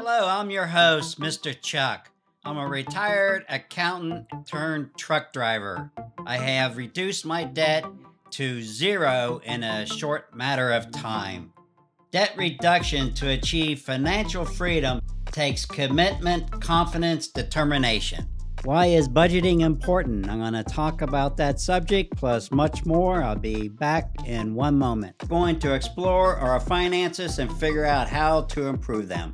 Hello, 0.00 0.28
I'm 0.28 0.48
your 0.48 0.66
host, 0.66 1.18
Mr. 1.18 1.60
Chuck. 1.60 2.08
I'm 2.44 2.56
a 2.56 2.68
retired 2.68 3.44
accountant 3.48 4.28
turned 4.46 4.90
truck 4.96 5.32
driver. 5.32 5.90
I 6.24 6.36
have 6.36 6.76
reduced 6.76 7.26
my 7.26 7.42
debt 7.42 7.84
to 8.30 8.62
zero 8.62 9.40
in 9.44 9.64
a 9.64 9.86
short 9.86 10.36
matter 10.36 10.70
of 10.70 10.92
time. 10.92 11.52
Debt 12.12 12.32
reduction 12.36 13.12
to 13.14 13.30
achieve 13.30 13.80
financial 13.80 14.44
freedom 14.44 15.00
takes 15.32 15.66
commitment, 15.66 16.62
confidence, 16.62 17.26
determination. 17.26 18.28
Why 18.62 18.86
is 18.86 19.08
budgeting 19.08 19.62
important? 19.62 20.30
I'm 20.30 20.38
going 20.38 20.52
to 20.52 20.62
talk 20.62 21.02
about 21.02 21.36
that 21.38 21.58
subject 21.58 22.16
plus 22.16 22.52
much 22.52 22.86
more. 22.86 23.22
I'll 23.22 23.34
be 23.34 23.66
back 23.66 24.10
in 24.26 24.54
one 24.54 24.78
moment. 24.78 25.18
Going 25.28 25.58
to 25.58 25.74
explore 25.74 26.36
our 26.36 26.60
finances 26.60 27.40
and 27.40 27.52
figure 27.58 27.84
out 27.84 28.08
how 28.08 28.42
to 28.42 28.66
improve 28.66 29.08
them. 29.08 29.32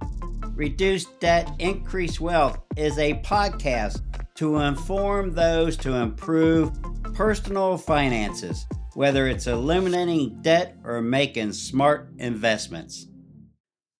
Reduce 0.55 1.07
Debt, 1.19 1.51
Increase 1.59 2.21
Wealth 2.21 2.61
is 2.77 2.97
a 2.99 3.15
podcast 3.25 4.03
to 4.37 4.59
inform 4.59 5.35
those 5.35 5.77
to 5.79 5.95
improve 5.95 6.71
personal 7.13 7.77
finances, 7.77 8.65
whether 8.95 9.27
it's 9.27 9.49
eliminating 9.49 10.41
debt 10.43 10.77
or 10.85 11.03
making 11.03 11.55
smart 11.55 12.09
investments. 12.19 13.09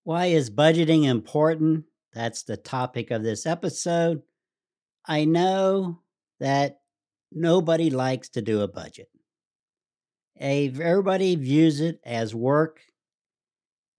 Why 0.05 0.27
is 0.27 0.49
budgeting 0.49 1.03
important? 1.03 1.83
That's 2.13 2.43
the 2.43 2.55
topic 2.55 3.11
of 3.11 3.21
this 3.21 3.45
episode. 3.45 4.21
I 5.05 5.25
know 5.25 6.03
that 6.39 6.79
nobody 7.33 7.89
likes 7.89 8.29
to 8.29 8.41
do 8.41 8.61
a 8.61 8.69
budget. 8.69 9.09
Everybody 10.39 11.35
views 11.35 11.81
it 11.81 11.99
as 12.05 12.33
work, 12.33 12.79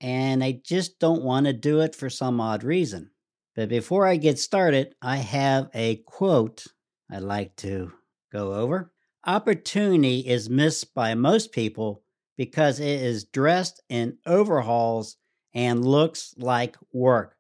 and 0.00 0.42
I 0.45 0.60
just 0.64 0.98
don't 0.98 1.23
want 1.23 1.46
to 1.46 1.52
do 1.52 1.80
it 1.80 1.95
for 1.95 2.10
some 2.10 2.41
odd 2.41 2.64
reason. 2.64 3.10
But 3.55 3.68
before 3.68 4.06
I 4.06 4.16
get 4.16 4.38
started, 4.38 4.95
I 5.00 5.16
have 5.16 5.70
a 5.74 5.96
quote 6.06 6.66
I'd 7.11 7.22
like 7.22 7.56
to 7.56 7.92
go 8.33 8.53
over. 8.55 8.92
Opportunity 9.25 10.20
is 10.20 10.50
missed 10.50 10.94
by 10.94 11.14
most 11.14 11.53
people 11.53 12.03
because 12.36 12.80
it 12.80 13.00
is 13.00 13.25
dressed 13.25 13.83
in 13.88 14.19
overhauls 14.27 15.16
and 15.55 15.84
looks 15.84 16.34
like 16.36 16.77
work 16.92 17.36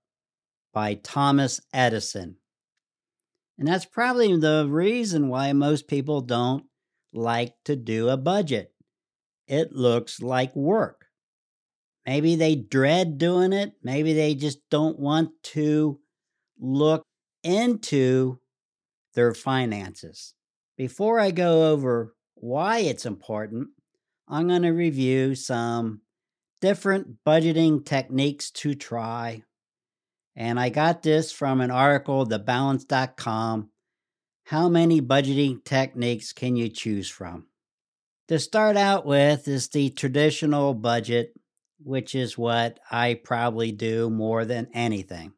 by 0.72 0.94
Thomas 0.94 1.60
Edison. 1.72 2.36
And 3.58 3.68
that's 3.68 3.84
probably 3.84 4.36
the 4.36 4.66
reason 4.68 5.28
why 5.28 5.52
most 5.52 5.88
people 5.88 6.20
don't 6.20 6.64
like 7.12 7.54
to 7.64 7.76
do 7.76 8.08
a 8.08 8.16
budget. 8.16 8.72
It 9.46 9.72
looks 9.72 10.20
like 10.20 10.54
work. 10.54 11.05
Maybe 12.06 12.36
they 12.36 12.54
dread 12.54 13.18
doing 13.18 13.52
it. 13.52 13.72
Maybe 13.82 14.12
they 14.12 14.34
just 14.34 14.58
don't 14.70 14.98
want 14.98 15.30
to 15.54 15.98
look 16.58 17.02
into 17.42 18.38
their 19.14 19.34
finances. 19.34 20.34
Before 20.76 21.18
I 21.18 21.30
go 21.30 21.70
over 21.72 22.14
why 22.34 22.78
it's 22.78 23.06
important, 23.06 23.68
I'm 24.28 24.48
going 24.48 24.62
to 24.62 24.70
review 24.70 25.34
some 25.34 26.02
different 26.60 27.24
budgeting 27.26 27.84
techniques 27.84 28.50
to 28.50 28.74
try 28.74 29.42
and 30.36 30.60
I 30.60 30.68
got 30.68 31.02
this 31.02 31.32
from 31.32 31.62
an 31.62 31.70
article, 31.70 32.26
thebalance.com. 32.26 33.70
How 34.44 34.68
many 34.68 35.00
budgeting 35.00 35.64
techniques 35.64 36.32
can 36.34 36.56
you 36.56 36.68
choose 36.68 37.08
from? 37.08 37.46
To 38.28 38.38
start 38.38 38.76
out 38.76 39.06
with 39.06 39.48
is 39.48 39.68
the 39.68 39.88
traditional 39.90 40.74
budget, 40.74 41.32
which 41.82 42.14
is 42.14 42.38
what 42.38 42.78
I 42.90 43.14
probably 43.14 43.72
do 43.72 44.10
more 44.10 44.44
than 44.44 44.68
anything. 44.72 45.32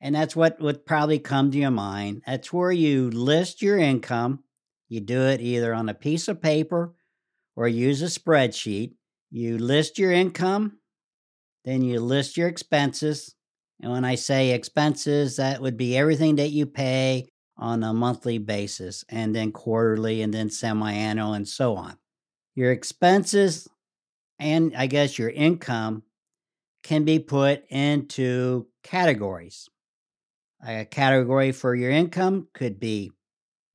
And 0.00 0.14
that's 0.14 0.34
what 0.34 0.60
would 0.60 0.86
probably 0.86 1.18
come 1.18 1.50
to 1.50 1.58
your 1.58 1.70
mind. 1.70 2.22
That's 2.26 2.52
where 2.52 2.72
you 2.72 3.10
list 3.10 3.60
your 3.60 3.78
income. 3.78 4.44
You 4.88 5.00
do 5.00 5.22
it 5.22 5.40
either 5.40 5.74
on 5.74 5.88
a 5.88 5.94
piece 5.94 6.28
of 6.28 6.40
paper 6.40 6.94
or 7.56 7.68
use 7.68 8.02
a 8.02 8.06
spreadsheet. 8.06 8.94
You 9.30 9.58
list 9.58 9.98
your 9.98 10.10
income, 10.10 10.78
then 11.64 11.82
you 11.82 12.00
list 12.00 12.36
your 12.36 12.48
expenses, 12.48 13.36
and 13.82 13.90
when 13.90 14.04
I 14.04 14.14
say 14.14 14.50
expenses, 14.50 15.36
that 15.36 15.60
would 15.62 15.76
be 15.76 15.96
everything 15.96 16.36
that 16.36 16.50
you 16.50 16.66
pay 16.66 17.28
on 17.56 17.82
a 17.82 17.92
monthly 17.92 18.38
basis, 18.38 19.04
and 19.08 19.34
then 19.34 19.52
quarterly, 19.52 20.22
and 20.22 20.32
then 20.32 20.50
semi 20.50 20.92
annual, 20.92 21.32
and 21.32 21.46
so 21.46 21.76
on. 21.76 21.96
Your 22.54 22.72
expenses 22.72 23.68
and 24.40 24.74
I 24.76 24.86
guess 24.86 25.18
your 25.18 25.30
income 25.30 26.02
can 26.82 27.04
be 27.04 27.18
put 27.18 27.64
into 27.68 28.66
categories. 28.82 29.68
A 30.66 30.84
category 30.84 31.52
for 31.52 31.74
your 31.74 31.90
income 31.90 32.48
could 32.54 32.80
be 32.80 33.12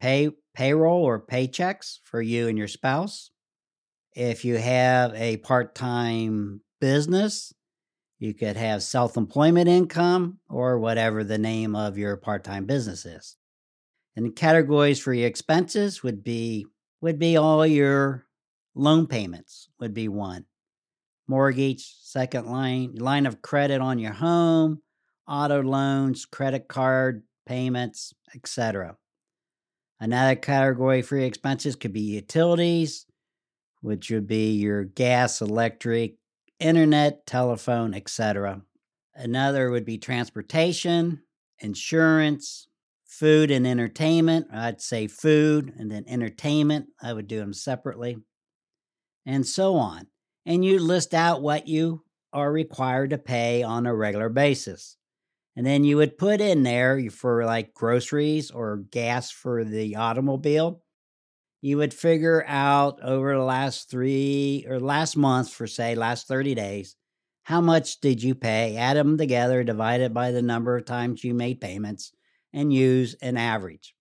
pay 0.01 0.31
payroll 0.55 1.03
or 1.03 1.19
paychecks 1.19 1.99
for 2.03 2.21
you 2.21 2.47
and 2.47 2.57
your 2.57 2.67
spouse. 2.67 3.31
If 4.13 4.45
you 4.45 4.57
have 4.57 5.13
a 5.13 5.37
part-time 5.37 6.61
business, 6.79 7.53
you 8.19 8.33
could 8.33 8.55
have 8.55 8.81
self 8.81 9.17
employment 9.17 9.67
income 9.67 10.39
or 10.49 10.79
whatever 10.79 11.23
the 11.23 11.37
name 11.37 11.75
of 11.75 11.97
your 11.97 12.17
part 12.17 12.43
time 12.43 12.65
business 12.65 13.05
is. 13.05 13.35
And 14.15 14.25
the 14.25 14.31
categories 14.31 14.99
for 14.99 15.13
your 15.13 15.27
expenses 15.27 16.01
would 16.01 16.23
be 16.23 16.65
would 17.01 17.19
be 17.19 17.37
all 17.37 17.67
your 17.67 18.25
loan 18.73 19.05
payments 19.07 19.69
would 19.79 19.93
be 19.93 20.07
one. 20.07 20.45
Mortgage, 21.27 21.95
second 22.01 22.47
line, 22.47 22.95
line 22.95 23.25
of 23.25 23.41
credit 23.41 23.81
on 23.81 23.99
your 23.99 24.13
home, 24.13 24.81
auto 25.27 25.61
loans, 25.61 26.25
credit 26.25 26.67
card 26.67 27.23
payments, 27.45 28.13
etc. 28.35 28.95
Another 29.99 30.35
category 30.35 31.01
for 31.01 31.17
expenses 31.17 31.75
could 31.75 31.93
be 31.93 32.01
utilities, 32.01 33.05
which 33.81 34.11
would 34.11 34.27
be 34.27 34.51
your 34.51 34.83
gas, 34.83 35.41
electric, 35.41 36.15
internet, 36.59 37.25
telephone, 37.25 37.93
etc. 37.93 38.61
Another 39.15 39.71
would 39.71 39.85
be 39.85 39.97
transportation, 39.97 41.21
insurance, 41.59 42.67
food 43.05 43.49
and 43.49 43.65
entertainment. 43.65 44.47
I'd 44.51 44.81
say 44.81 45.07
food 45.07 45.73
and 45.77 45.89
then 45.89 46.03
entertainment. 46.07 46.87
I 47.01 47.13
would 47.13 47.27
do 47.27 47.39
them 47.39 47.53
separately, 47.53 48.17
and 49.25 49.45
so 49.45 49.75
on. 49.75 50.07
And 50.45 50.63
you 50.63 50.79
list 50.79 51.13
out 51.13 51.41
what 51.41 51.67
you 51.67 52.03
are 52.33 52.51
required 52.51 53.11
to 53.11 53.17
pay 53.17 53.63
on 53.63 53.85
a 53.85 53.95
regular 53.95 54.29
basis. 54.29 54.97
And 55.56 55.66
then 55.66 55.83
you 55.83 55.97
would 55.97 56.17
put 56.17 56.41
in 56.41 56.63
there 56.63 57.09
for 57.09 57.45
like 57.45 57.73
groceries 57.73 58.51
or 58.51 58.78
gas 58.91 59.31
for 59.31 59.63
the 59.63 59.95
automobile 59.95 60.84
you 61.66 61.78
would 61.78 61.95
figure 61.95 62.45
out 62.45 63.01
over 63.01 63.34
the 63.34 63.44
last 63.44 63.89
three 63.89 64.67
or 64.69 64.79
last 64.79 65.17
month, 65.17 65.51
for 65.51 65.66
say, 65.66 65.95
last 65.95 66.28
30 66.28 66.53
days, 66.53 66.95
how 67.41 67.59
much 67.59 68.00
did 68.01 68.22
you 68.22 68.35
pay, 68.35 68.78
add 68.78 68.95
them 68.95 69.17
together, 69.17 69.63
divide 69.63 70.01
it 70.01 70.13
by 70.13 70.29
the 70.29 70.44
number 70.44 70.78
of 70.78 70.85
times 70.85 71.23
you 71.23 71.34
made 71.34 71.59
payments, 71.59 72.11
and 72.53 72.72
use 72.72 73.16
an 73.19 73.35
average. 73.35 73.95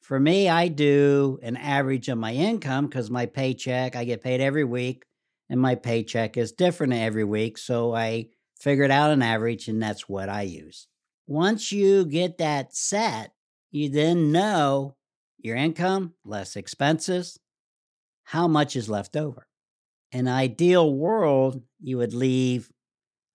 For 0.00 0.18
me, 0.18 0.48
I 0.48 0.66
do 0.66 1.38
an 1.40 1.56
average 1.56 2.08
of 2.08 2.18
my 2.18 2.34
income 2.34 2.86
because 2.86 3.12
my 3.12 3.26
paycheck, 3.26 3.94
I 3.94 4.04
get 4.04 4.24
paid 4.24 4.40
every 4.40 4.64
week, 4.64 5.04
and 5.48 5.60
my 5.60 5.74
paycheck 5.74 6.36
is 6.36 6.52
different 6.52 6.92
every 6.92 7.24
week. 7.24 7.58
So 7.58 7.94
I 7.94 8.28
figured 8.58 8.90
out 8.90 9.10
an 9.10 9.22
average, 9.22 9.68
and 9.68 9.82
that's 9.82 10.08
what 10.08 10.28
I 10.28 10.42
use. 10.42 10.88
Once 11.26 11.72
you 11.72 12.04
get 12.04 12.38
that 12.38 12.74
set, 12.74 13.32
you 13.70 13.88
then 13.88 14.32
know 14.32 14.96
your 15.38 15.56
income 15.56 16.14
less 16.24 16.56
expenses, 16.56 17.38
how 18.24 18.48
much 18.48 18.76
is 18.76 18.88
left 18.88 19.16
over? 19.16 19.46
In 20.12 20.28
ideal 20.28 20.92
world, 20.92 21.62
you 21.80 21.98
would 21.98 22.14
leave 22.14 22.70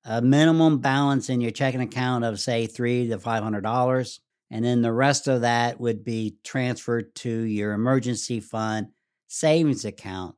a 0.03 0.21
minimum 0.21 0.79
balance 0.79 1.29
in 1.29 1.41
your 1.41 1.51
checking 1.51 1.81
account 1.81 2.25
of 2.25 2.39
say 2.39 2.65
three 2.65 3.07
to 3.07 3.19
five 3.19 3.43
hundred 3.43 3.61
dollars, 3.61 4.19
and 4.49 4.65
then 4.65 4.81
the 4.81 4.91
rest 4.91 5.27
of 5.27 5.41
that 5.41 5.79
would 5.79 6.03
be 6.03 6.37
transferred 6.43 7.13
to 7.15 7.29
your 7.29 7.73
emergency 7.73 8.39
fund 8.39 8.87
savings 9.27 9.85
account 9.85 10.35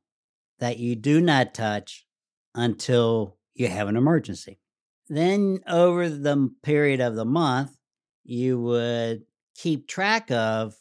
that 0.64 0.80
you 0.80 0.96
do 0.96 1.20
not 1.20 1.54
touch 1.54 2.06
until 2.56 3.36
you 3.54 3.68
have 3.68 3.90
an 3.90 3.98
emergency. 3.98 4.62
Then, 5.10 5.60
over 5.68 6.08
the 6.08 6.52
period 6.64 7.02
of 7.02 7.16
the 7.16 7.26
month, 7.26 7.76
you 8.24 8.62
would 8.62 9.24
keep 9.58 9.90
track 9.90 10.32
of 10.32 10.74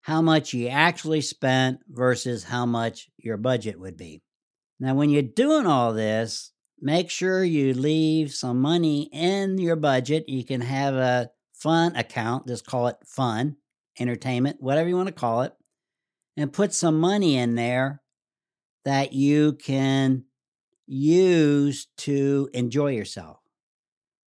how 0.00 0.20
much 0.20 0.52
you 0.52 0.66
actually 0.66 1.20
spent 1.20 1.78
versus 1.88 2.42
how 2.42 2.66
much 2.66 3.08
your 3.18 3.36
budget 3.36 3.78
would 3.78 3.96
be. 3.96 4.20
Now, 4.80 4.96
when 4.96 5.10
you're 5.10 5.22
doing 5.22 5.64
all 5.64 5.92
this, 5.92 6.50
make 6.80 7.08
sure 7.08 7.44
you 7.44 7.72
leave 7.72 8.32
some 8.32 8.60
money 8.60 9.08
in 9.12 9.58
your 9.58 9.76
budget. 9.76 10.28
You 10.28 10.44
can 10.44 10.60
have 10.60 10.94
a 10.94 11.30
fun 11.54 11.94
account, 11.94 12.48
just 12.48 12.66
call 12.66 12.88
it 12.88 12.96
fun, 13.06 13.58
entertainment, 13.96 14.56
whatever 14.58 14.88
you 14.88 14.96
want 14.96 15.06
to 15.06 15.14
call 15.14 15.42
it, 15.42 15.52
and 16.36 16.52
put 16.52 16.74
some 16.74 16.98
money 16.98 17.36
in 17.36 17.54
there 17.54 18.02
that 18.84 19.12
you 19.12 19.54
can 19.54 20.24
use 20.86 21.86
to 21.98 22.48
enjoy 22.52 22.92
yourself. 22.92 23.38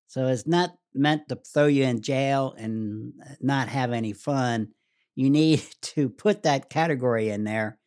So 0.07 0.29
it's 0.29 0.47
not 0.47 0.73
meant 0.95 1.29
to 1.29 1.37
throw 1.37 1.67
you 1.67 1.85
in 1.85 2.03
jail 2.03 2.55
and 2.59 3.15
uh, 3.25 3.35
not 3.41 3.69
have 3.69 3.93
any 3.93 4.13
fun. 4.13 4.69
You 5.15 5.31
need 5.31 5.63
to 5.83 6.09
put 6.09 6.43
that 6.43 6.71
category 6.71 7.31
in 7.31 7.45
there 7.45 7.79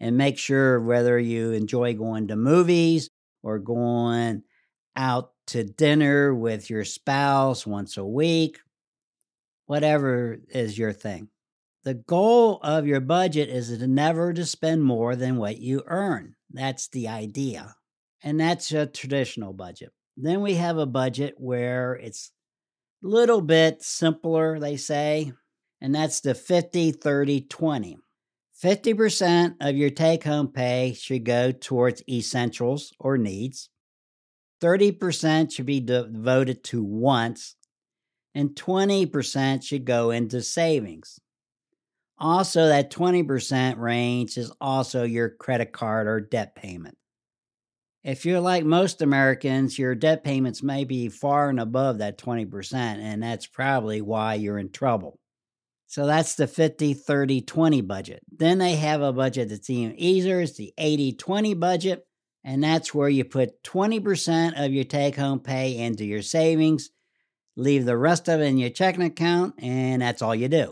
and 0.00 0.16
make 0.16 0.38
sure 0.38 0.80
whether 0.80 1.18
you 1.18 1.52
enjoy 1.52 1.94
going 1.94 2.28
to 2.28 2.36
movies 2.36 3.10
or 3.42 3.58
going 3.58 4.42
out 4.96 5.32
to 5.48 5.64
dinner 5.64 6.34
with 6.34 6.70
your 6.70 6.84
spouse 6.84 7.66
once 7.66 7.96
a 7.96 8.04
week, 8.04 8.58
whatever 9.66 10.38
is 10.48 10.78
your 10.78 10.92
thing. 10.92 11.28
The 11.84 11.94
goal 11.94 12.60
of 12.62 12.86
your 12.86 13.00
budget 13.00 13.50
is 13.50 13.76
to 13.76 13.86
never 13.86 14.32
to 14.32 14.46
spend 14.46 14.82
more 14.82 15.14
than 15.16 15.36
what 15.36 15.58
you 15.58 15.82
earn. 15.86 16.34
That's 16.50 16.88
the 16.88 17.08
idea. 17.08 17.76
And 18.22 18.40
that's 18.40 18.72
a 18.72 18.86
traditional 18.86 19.52
budget. 19.52 19.92
Then 20.16 20.40
we 20.40 20.54
have 20.54 20.78
a 20.78 20.86
budget 20.86 21.34
where 21.36 21.94
it's 21.94 22.32
a 23.04 23.06
little 23.06 23.42
bit 23.42 23.82
simpler, 23.82 24.58
they 24.58 24.78
say, 24.78 25.32
and 25.82 25.94
that's 25.94 26.20
the 26.20 26.34
50 26.34 26.92
30 26.92 27.42
20. 27.42 27.98
50% 28.62 29.56
of 29.60 29.76
your 29.76 29.90
take 29.90 30.24
home 30.24 30.48
pay 30.48 30.94
should 30.94 31.24
go 31.24 31.52
towards 31.52 32.02
essentials 32.08 32.94
or 32.98 33.18
needs. 33.18 33.68
30% 34.62 35.52
should 35.52 35.66
be 35.66 35.80
devoted 35.80 36.64
to 36.64 36.82
wants, 36.82 37.56
and 38.34 38.50
20% 38.50 39.62
should 39.62 39.84
go 39.84 40.10
into 40.10 40.40
savings. 40.40 41.18
Also, 42.18 42.68
that 42.68 42.90
20% 42.90 43.78
range 43.78 44.38
is 44.38 44.52
also 44.60 45.02
your 45.02 45.30
credit 45.30 45.72
card 45.72 46.06
or 46.06 46.20
debt 46.20 46.54
payment. 46.54 46.96
If 48.04 48.26
you're 48.26 48.40
like 48.40 48.64
most 48.64 49.02
Americans, 49.02 49.78
your 49.78 49.94
debt 49.94 50.22
payments 50.22 50.62
may 50.62 50.84
be 50.84 51.08
far 51.08 51.48
and 51.48 51.58
above 51.58 51.98
that 51.98 52.18
20%, 52.18 52.74
and 52.74 53.22
that's 53.22 53.46
probably 53.46 54.00
why 54.00 54.34
you're 54.34 54.58
in 54.58 54.70
trouble. 54.70 55.18
So 55.86 56.06
that's 56.06 56.34
the 56.34 56.46
50, 56.46 56.94
30, 56.94 57.40
20 57.42 57.80
budget. 57.80 58.20
Then 58.30 58.58
they 58.58 58.76
have 58.76 59.00
a 59.00 59.12
budget 59.12 59.48
that's 59.48 59.70
even 59.70 59.98
easier. 59.98 60.40
It's 60.40 60.56
the 60.56 60.74
80, 60.76 61.12
20 61.14 61.54
budget. 61.54 62.06
And 62.44 62.62
that's 62.62 62.92
where 62.92 63.08
you 63.08 63.24
put 63.24 63.62
20% 63.62 64.62
of 64.62 64.72
your 64.72 64.84
take 64.84 65.16
home 65.16 65.40
pay 65.40 65.78
into 65.78 66.04
your 66.04 66.20
savings, 66.20 66.90
leave 67.56 67.86
the 67.86 67.96
rest 67.96 68.28
of 68.28 68.40
it 68.40 68.44
in 68.44 68.58
your 68.58 68.70
checking 68.70 69.02
account, 69.02 69.54
and 69.58 70.02
that's 70.02 70.20
all 70.20 70.34
you 70.34 70.48
do. 70.48 70.70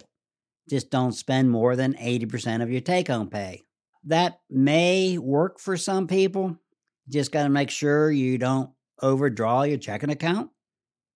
Just 0.68 0.90
don't 0.90 1.12
spend 1.12 1.50
more 1.50 1.76
than 1.76 1.94
80% 1.94 2.62
of 2.62 2.70
your 2.70 2.80
take 2.80 3.08
home 3.08 3.28
pay. 3.28 3.64
That 4.04 4.40
may 4.50 5.18
work 5.18 5.58
for 5.58 5.76
some 5.76 6.06
people. 6.06 6.56
Just 7.08 7.32
got 7.32 7.44
to 7.44 7.48
make 7.48 7.70
sure 7.70 8.10
you 8.10 8.38
don't 8.38 8.70
overdraw 9.00 9.62
your 9.62 9.78
checking 9.78 10.10
account 10.10 10.50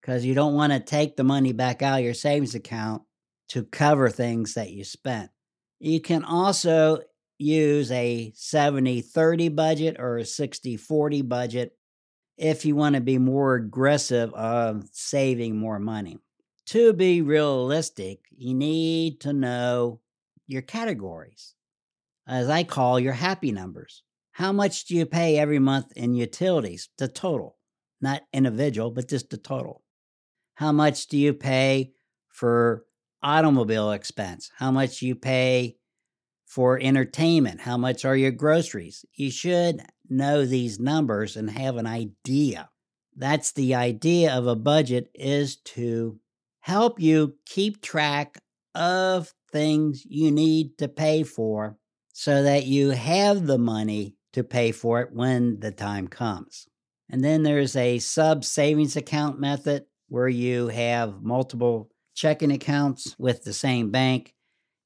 because 0.01 0.25
you 0.25 0.35
don't 0.35 0.55
want 0.55 0.73
to 0.73 0.81
take 0.81 1.17
the 1.17 1.25
money 1.25 1.53
back 1.53 1.83
out 1.83 1.99
of 1.99 2.05
your 2.05 2.15
savings 2.15 2.55
account 2.55 3.03
to 3.49 3.65
cover 3.65 4.09
things 4.09 4.55
that 4.55 4.71
you 4.71 4.85
spent. 4.85 5.31
You 5.79 6.01
can 6.01 6.25
also 6.25 7.01
use 7.39 7.91
a 7.93 8.33
70 8.35 9.03
30 9.03 9.49
budget 9.51 9.97
or 9.99 10.19
a 10.19 10.25
60 10.25 10.77
40 10.77 11.23
budget 11.23 11.77
if 12.39 12.65
you 12.65 12.75
want 12.77 12.95
to 12.95 13.01
be 13.01 13.19
more 13.19 13.55
aggressive 13.55 14.33
of 14.35 14.85
saving 14.93 15.57
more 15.57 15.79
money. 15.79 16.19
To 16.67 16.93
be 16.93 17.23
realistic, 17.23 18.25
you 18.37 18.53
need 18.53 19.21
to 19.21 19.33
know 19.33 20.01
your 20.49 20.63
categories, 20.63 21.55
as 22.27 22.49
I 22.49 22.65
call 22.65 22.99
your 22.99 23.13
happy 23.13 23.53
numbers. 23.53 24.03
How 24.33 24.51
much 24.51 24.87
do 24.87 24.97
you 24.97 25.07
pay 25.07 25.39
every 25.39 25.61
month 25.61 25.93
in 25.95 26.15
utilities? 26.15 26.89
The 26.99 27.07
total, 27.07 27.57
not 28.01 28.23
individual, 28.33 28.91
but 28.91 29.09
just 29.09 29.31
the 29.31 29.37
total. 29.37 29.85
How 30.55 30.73
much 30.73 31.07
do 31.07 31.17
you 31.17 31.35
pay 31.35 31.93
for 32.29 32.85
automobile 33.23 33.93
expense? 33.93 34.51
How 34.57 34.73
much 34.73 35.03
you 35.03 35.15
pay 35.15 35.77
for 36.47 36.81
entertainment? 36.81 37.61
How 37.61 37.77
much 37.77 38.05
are 38.05 38.17
your 38.17 38.33
groceries? 38.33 39.05
You 39.15 39.31
should 39.31 39.83
know 40.09 40.45
these 40.45 40.81
numbers 40.81 41.37
and 41.37 41.49
have 41.49 41.77
an 41.77 41.87
idea. 41.87 42.71
That's 43.15 43.53
the 43.53 43.77
idea 43.77 44.35
of 44.35 44.49
a 44.49 44.57
budget 44.57 45.11
is 45.15 45.57
to 45.57 46.19
help 46.67 46.99
you 46.99 47.33
keep 47.47 47.81
track 47.81 48.41
of 48.75 49.33
things 49.53 50.05
you 50.05 50.33
need 50.33 50.77
to 50.77 50.89
pay 50.89 51.23
for 51.23 51.79
so 52.13 52.43
that 52.43 52.67
you 52.67 52.91
have 52.91 53.47
the 53.47 53.57
money 53.57 54.17
to 54.33 54.43
pay 54.43 54.73
for 54.73 55.01
it 55.01 55.13
when 55.13 55.61
the 55.61 55.71
time 55.71 56.09
comes. 56.09 56.67
And 57.09 57.23
then 57.23 57.45
there's 57.45 57.77
a 57.77 58.01
sub 58.01 58.45
savings 58.45 58.97
account 58.97 59.39
method 59.39 59.85
where 60.09 60.27
you 60.27 60.67
have 60.67 61.23
multiple 61.23 61.89
checking 62.17 62.51
accounts 62.51 63.15
with 63.17 63.45
the 63.45 63.53
same 63.53 63.93
bank. 63.93 64.35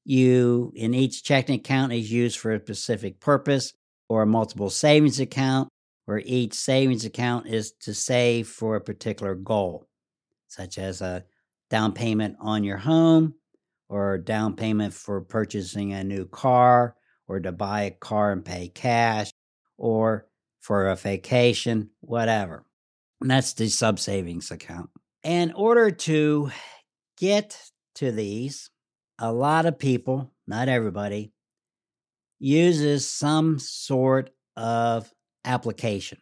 You, 0.05 0.71
in 0.75 0.93
each 0.93 1.23
checking 1.23 1.55
account, 1.55 1.93
is 1.93 2.11
used 2.11 2.37
for 2.37 2.51
a 2.51 2.59
specific 2.59 3.19
purpose, 3.19 3.73
or 4.07 4.21
a 4.21 4.27
multiple 4.27 4.69
savings 4.69 5.19
account, 5.19 5.67
where 6.05 6.21
each 6.23 6.53
savings 6.53 7.05
account 7.05 7.47
is 7.47 7.71
to 7.81 7.95
save 7.95 8.47
for 8.47 8.75
a 8.75 8.81
particular 8.81 9.33
goal, 9.33 9.87
such 10.47 10.77
as 10.77 11.01
a 11.01 11.23
down 11.71 11.93
payment 11.93 12.35
on 12.39 12.63
your 12.63 12.77
home, 12.77 13.33
or 13.89 14.19
down 14.19 14.55
payment 14.55 14.93
for 14.93 15.21
purchasing 15.21 15.93
a 15.93 16.03
new 16.03 16.27
car, 16.27 16.95
or 17.27 17.39
to 17.39 17.51
buy 17.51 17.83
a 17.83 17.91
car 17.91 18.33
and 18.33 18.45
pay 18.45 18.67
cash, 18.67 19.31
or 19.77 20.27
for 20.59 20.89
a 20.89 20.95
vacation, 20.95 21.89
whatever. 22.01 22.65
And 23.21 23.31
that's 23.31 23.53
the 23.53 23.69
sub 23.69 23.99
savings 23.99 24.51
account. 24.51 24.89
In 25.23 25.53
order 25.53 25.89
to 25.91 26.51
get 27.17 27.57
to 27.95 28.11
these, 28.11 28.69
a 29.17 29.31
lot 29.31 29.65
of 29.65 29.79
people, 29.79 30.33
not 30.47 30.67
everybody, 30.67 31.31
uses 32.39 33.09
some 33.09 33.59
sort 33.59 34.31
of 34.57 35.09
application, 35.45 36.17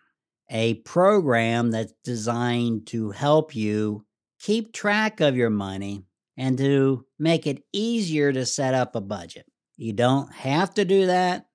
a 0.52 0.76
program 0.76 1.72
that's 1.72 1.94
designed 2.04 2.86
to 2.88 3.10
help 3.12 3.56
you 3.56 4.06
keep 4.40 4.74
track 4.74 5.20
of 5.20 5.36
your 5.36 5.50
money 5.50 6.04
and 6.38 6.58
to 6.58 7.06
make 7.18 7.46
it 7.46 7.64
easier 7.74 8.32
to 8.32 8.46
set 8.46 8.74
up 8.74 8.96
a 8.96 9.02
budget. 9.02 9.46
You 9.78 9.94
don't 9.94 10.34
have 10.34 10.74
to 10.76 10.86
do 10.86 11.08
that. 11.08 11.46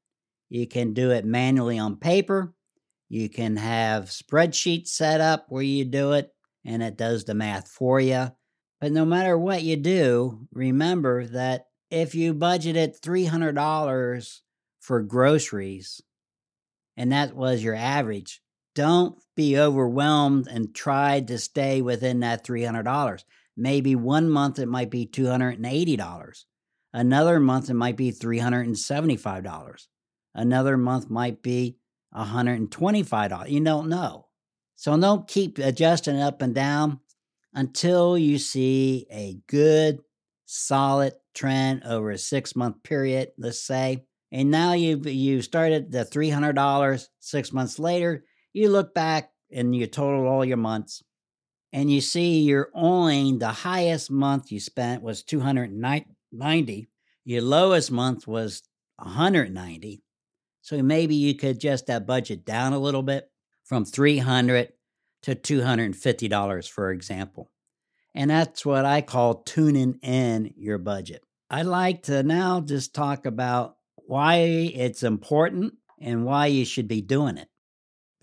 You 0.51 0.67
can 0.67 0.93
do 0.93 1.11
it 1.11 1.25
manually 1.25 1.79
on 1.79 1.97
paper. 1.97 2.55
You 3.09 3.29
can 3.29 3.57
have 3.57 4.05
spreadsheets 4.05 4.89
set 4.89 5.21
up 5.21 5.47
where 5.49 5.63
you 5.63 5.85
do 5.85 6.13
it 6.13 6.31
and 6.65 6.83
it 6.83 6.97
does 6.97 7.25
the 7.25 7.35
math 7.35 7.69
for 7.69 8.01
you. 8.01 8.31
But 8.81 8.93
no 8.93 9.05
matter 9.05 9.39
what 9.39 9.63
you 9.63 9.77
do, 9.77 10.47
remember 10.53 11.27
that 11.29 11.67
if 11.91 12.15
you 12.15 12.35
budgeted 12.35 13.01
$300 13.01 14.41
for 14.81 15.03
groceries 15.03 16.03
and 16.97 17.13
that 17.13 17.35
was 17.35 17.63
your 17.63 17.75
average, 17.75 18.43
don't 18.75 19.19
be 19.37 19.59
overwhelmed 19.59 20.49
and 20.49 20.75
try 20.75 21.21
to 21.21 21.39
stay 21.39 21.83
within 21.83 22.21
that 22.21 22.45
$300. 22.45 23.25
Maybe 23.57 23.95
one 23.95 24.29
month 24.29 24.59
it 24.59 24.67
might 24.67 24.91
be 24.91 25.07
$280. 25.07 26.45
Another 26.93 27.41
month 27.41 27.71
it 27.71 27.75
might 27.75 27.97
be 27.97 28.13
$375. 28.13 29.87
Another 30.35 30.77
month 30.77 31.11
might 31.11 31.43
be 31.43 31.77
$125. 32.15 33.51
You 33.51 33.61
don't 33.65 33.89
know. 33.89 34.27
So 34.77 34.97
don't 34.99 35.29
keep 35.29 35.59
adjusting 35.59 36.21
up 36.21 36.43
and 36.43 36.55
down 36.55 37.01
until 37.53 38.19
you 38.19 38.39
see 38.39 39.07
a 39.11 39.39
good, 39.49 40.01
solid 40.47 41.15
trend 41.35 41.85
over 41.85 42.11
a 42.11 42.19
six 42.19 42.57
month 42.57 42.83
period, 42.83 43.31
let's 43.39 43.61
say. 43.61 44.05
And 44.33 44.51
now 44.51 44.73
you've 44.73 45.07
you 45.07 45.43
started 45.43 45.93
the 45.93 46.05
$300 46.05 47.07
six 47.21 47.53
months 47.53 47.79
later. 47.79 48.25
You 48.55 48.71
look 48.71 48.95
back 48.95 49.31
and 49.53 49.77
you 49.77 49.87
total 49.87 50.27
all 50.27 50.45
your 50.45 50.57
months 50.57 51.03
and 51.73 51.91
you 51.91 52.01
see 52.01 52.41
you're 52.41 52.71
only 52.73 53.37
the 53.37 53.49
highest 53.49 54.11
month 54.11 54.51
you 54.51 54.61
spent 54.61 55.03
was 55.03 55.23
290 55.23 56.89
your 57.27 57.43
lowest 57.43 57.91
month 57.91 58.27
was 58.27 58.63
190 58.97 60.03
so 60.65 60.83
maybe 60.83 61.15
you 61.15 61.35
could 61.35 61.57
adjust 61.57 61.89
that 61.89 62.07
budget 62.07 62.47
down 62.47 62.73
a 62.73 62.79
little 62.79 63.03
bit 63.03 63.31
from 63.65 63.85
300 63.85 64.73
to 65.25 65.35
$250, 65.35 66.69
for 66.71 66.91
example. 66.91 67.51
And 68.15 68.31
that's 68.31 68.65
what 68.65 68.85
I 68.85 69.01
call 69.01 69.43
tuning 69.43 69.99
in 70.03 70.55
your 70.57 70.79
budget. 70.79 71.23
I'd 71.51 71.67
like 71.67 72.05
to 72.05 72.23
now 72.23 72.61
just 72.61 72.95
talk 72.95 73.27
about 73.27 73.77
why 74.07 74.37
it's 74.37 75.03
important 75.03 75.75
and 76.01 76.25
why 76.25 76.47
you 76.47 76.65
should 76.65 76.89
be 76.89 77.01
doing 77.01 77.37
it. 77.37 77.49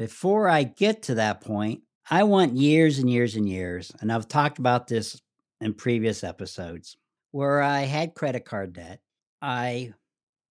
Before 0.01 0.49
I 0.49 0.63
get 0.63 1.03
to 1.03 1.15
that 1.15 1.41
point, 1.41 1.83
I 2.09 2.23
want 2.23 2.57
years 2.57 2.97
and 2.97 3.07
years 3.07 3.35
and 3.35 3.47
years, 3.47 3.91
and 4.01 4.11
I've 4.11 4.27
talked 4.27 4.57
about 4.57 4.87
this 4.87 5.21
in 5.59 5.75
previous 5.75 6.23
episodes, 6.23 6.97
where 7.29 7.61
I 7.61 7.81
had 7.81 8.15
credit 8.15 8.43
card 8.43 8.73
debt. 8.73 8.99
I 9.43 9.93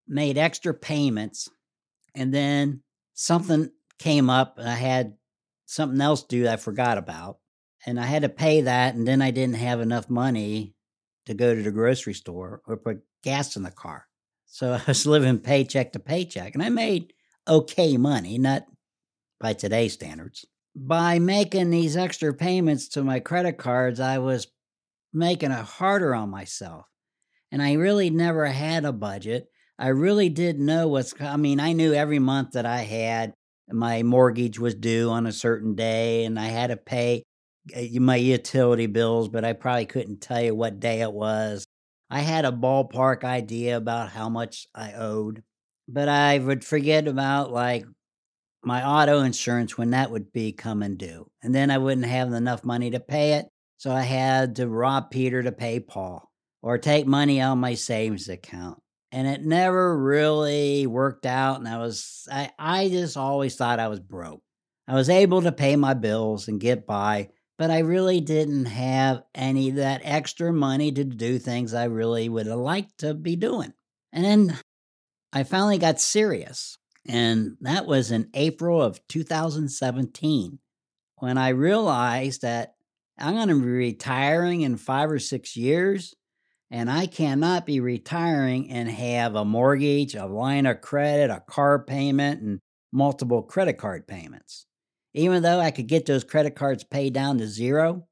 made 0.07 0.38
extra 0.38 0.73
payments, 0.73 1.49
and 2.14 2.33
then 2.33 2.85
something 3.14 3.73
came 3.99 4.30
up, 4.30 4.57
and 4.59 4.69
I 4.69 4.76
had 4.76 5.14
something 5.66 6.00
else 6.00 6.23
due 6.23 6.47
I 6.47 6.54
forgot 6.54 6.97
about. 6.97 7.38
And 7.85 7.99
I 7.99 8.07
had 8.07 8.23
to 8.23 8.28
pay 8.28 8.61
that. 8.61 8.95
And 8.95 9.04
then 9.04 9.21
I 9.21 9.33
didn't 9.33 9.57
have 9.57 9.80
enough 9.80 10.09
money 10.09 10.76
to 11.26 11.35
go 11.35 11.57
to 11.57 11.62
the 11.62 11.73
grocery 11.73 12.14
store 12.14 12.62
or 12.69 12.76
put 12.76 13.02
gas 13.25 13.57
in 13.57 13.64
the 13.64 13.73
car. 13.73 14.07
So 14.47 14.75
I 14.75 14.83
was 14.87 15.07
living 15.07 15.40
paycheck 15.40 15.90
to 15.95 15.99
paycheck. 15.99 16.54
And 16.54 16.62
I 16.62 16.69
made 16.69 17.14
okay 17.49 17.97
money, 17.97 18.38
not 18.38 18.66
by 19.40 19.52
today's 19.54 19.94
standards. 19.94 20.47
By 20.76 21.18
making 21.18 21.70
these 21.70 21.97
extra 21.97 22.32
payments 22.32 22.88
to 22.90 23.02
my 23.02 23.20
credit 23.20 23.59
cards, 23.59 23.99
I 24.00 24.18
was 24.18 24.47
making 25.12 25.50
it 25.50 25.64
harder 25.64 26.14
on 26.14 26.30
myself. 26.30 26.87
And 27.52 27.62
I 27.62 27.75
really 27.75 28.11
never 28.11 28.47
had 28.47 28.85
a 28.85 28.92
budget. 28.92 29.49
I 29.78 29.88
really 29.88 30.28
didn't 30.28 30.64
know 30.64 30.88
what's 30.88 31.14
I 31.20 31.37
mean, 31.37 31.61
I 31.61 31.73
knew 31.73 31.92
every 31.94 32.18
month 32.18 32.52
that 32.52 32.66
I 32.66 32.78
had 32.78 33.35
my 33.70 34.02
mortgage 34.02 34.59
was 34.59 34.75
due 34.75 35.11
on 35.11 35.26
a 35.26 35.32
certain 35.32 35.75
day 35.75 36.25
and 36.25 36.38
I 36.38 36.47
had 36.47 36.68
to 36.68 36.76
pay 36.76 37.23
uh, 37.76 38.00
my 38.00 38.16
utility 38.16 38.87
bills, 38.87 39.28
but 39.28 39.44
I 39.44 39.52
probably 39.52 39.87
couldn't 39.87 40.20
tell 40.20 40.40
you 40.42 40.54
what 40.54 40.80
day 40.80 41.00
it 41.02 41.12
was. 41.12 41.64
I 42.11 42.20
had 42.20 42.44
a 42.44 42.52
ballpark 42.52 43.23
idea 43.25 43.76
about 43.76 44.11
how 44.11 44.28
much 44.28 44.66
I 44.75 44.92
owed, 44.94 45.42
but 45.88 46.09
I 46.09 46.38
would 46.38 46.64
forget 46.64 47.06
about 47.06 47.52
like 47.52 47.85
my 48.62 48.85
auto 48.85 49.21
insurance 49.21 49.79
when 49.79 49.90
that 49.90 50.11
would 50.11 50.33
be 50.33 50.52
coming 50.52 50.97
due. 50.97 51.31
And 51.43 51.55
then 51.55 51.71
I 51.71 51.79
wouldn't 51.79 52.07
have 52.07 52.33
enough 52.33 52.64
money 52.64 52.90
to 52.90 53.00
pay 53.00 53.35
it. 53.35 53.47
So 53.79 53.90
I 53.90 54.02
had 54.02 54.57
to 54.57 54.69
rob 54.69 55.11
Peter 55.11 55.43
to 55.43 55.52
pay 55.52 55.81
Paul 55.81 56.31
or 56.62 56.76
take 56.76 57.07
money 57.07 57.40
out 57.40 57.52
of 57.52 57.59
my 57.59 57.75
savings 57.75 58.29
account. 58.29 58.79
And 59.12 59.26
it 59.26 59.45
never 59.45 59.99
really 59.99 60.87
worked 60.87 61.26
out. 61.26 61.59
And 61.59 61.67
I 61.67 61.79
was, 61.79 62.29
I, 62.31 62.50
I 62.59 62.88
just 62.88 63.17
always 63.17 63.57
thought 63.57 63.81
I 63.81 63.88
was 63.88 64.00
broke. 64.00 64.43
I 64.87 64.95
was 64.95 65.09
able 65.09 65.43
to 65.43 65.52
pay 65.52 65.76
my 65.76 65.95
bills 65.95 66.49
and 66.49 66.61
get 66.61 66.87
by, 66.87 67.31
but 67.59 67.71
I 67.71 67.79
really 67.81 68.21
didn't 68.21 68.67
have 68.67 69.23
any 69.35 69.71
that 69.73 70.02
extra 70.05 70.52
money 70.52 70.93
to 70.93 71.05
do 71.05 71.38
things 71.38 71.75
I 71.75 71.85
really 71.85 72.29
would 72.29 72.47
have 72.47 72.59
liked 72.59 72.99
to 72.99 73.14
be 73.14 73.37
doing. 73.37 73.73
And 74.12 74.25
then 74.25 74.59
I 75.33 75.45
finally 75.45 75.79
got 75.79 76.00
serious. 76.00 76.76
And 77.07 77.57
that 77.61 77.87
was 77.87 78.11
in 78.11 78.28
April 78.35 78.80
of 78.80 79.00
2017 79.09 80.59
when 81.16 81.38
I 81.38 81.49
realized 81.50 82.42
that 82.42 82.75
I'm 83.19 83.35
going 83.35 83.49
to 83.49 83.61
be 83.61 83.69
retiring 83.69 84.62
in 84.62 84.76
five 84.76 85.11
or 85.11 85.19
six 85.19 85.57
years. 85.57 86.14
And 86.71 86.90
I 86.90 87.07
cannot 87.07 87.66
be 87.66 87.80
retiring 87.80 88.71
and 88.71 88.88
have 88.88 89.35
a 89.35 89.45
mortgage, 89.45 90.14
a 90.14 90.26
line 90.26 90.66
of 90.66 90.80
credit, 90.80 91.30
a 91.30 91.40
car 91.40 91.85
payment, 91.85 92.42
and 92.42 92.61
multiple 92.92 93.42
credit 93.42 93.75
card 93.75 94.07
payments. 94.07 94.66
Even 95.12 95.42
though 95.42 95.59
I 95.59 95.73
could 95.73 95.88
get 95.88 96.07
those 96.07 96.23
credit 96.23 96.54
cards 96.54 96.85
paid 96.85 97.12
down 97.12 97.38
to 97.38 97.47
zero 97.49 98.07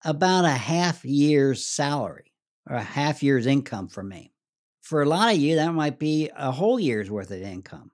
About 0.05 0.45
a 0.45 0.49
half 0.49 1.05
year's 1.05 1.63
salary 1.63 2.33
or 2.67 2.77
a 2.77 2.83
half 2.83 3.21
year's 3.21 3.45
income 3.45 3.87
for 3.87 4.01
me. 4.01 4.33
For 4.81 5.03
a 5.03 5.05
lot 5.05 5.35
of 5.35 5.39
you, 5.39 5.57
that 5.57 5.71
might 5.71 5.99
be 5.99 6.31
a 6.35 6.51
whole 6.51 6.79
year's 6.79 7.11
worth 7.11 7.29
of 7.29 7.43
income. 7.43 7.91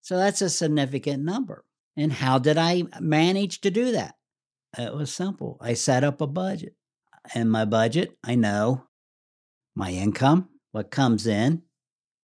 So 0.00 0.16
that's 0.16 0.40
a 0.40 0.48
significant 0.48 1.22
number. 1.22 1.66
And 1.94 2.10
how 2.10 2.38
did 2.38 2.56
I 2.56 2.84
manage 3.00 3.60
to 3.60 3.70
do 3.70 3.92
that? 3.92 4.14
It 4.78 4.94
was 4.94 5.12
simple. 5.12 5.58
I 5.60 5.74
set 5.74 6.04
up 6.04 6.22
a 6.22 6.26
budget. 6.26 6.74
And 7.32 7.50
my 7.50 7.64
budget, 7.64 8.16
I 8.22 8.34
know 8.34 8.84
my 9.74 9.90
income, 9.90 10.48
what 10.72 10.90
comes 10.90 11.26
in, 11.26 11.62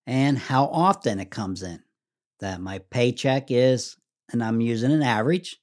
and 0.06 0.36
how 0.36 0.64
often 0.66 1.20
it 1.20 1.30
comes 1.30 1.62
in. 1.62 1.80
That 2.40 2.60
my 2.60 2.78
paycheck 2.90 3.50
is, 3.50 3.96
and 4.32 4.42
I'm 4.42 4.60
using 4.60 4.92
an 4.92 5.02
average, 5.02 5.58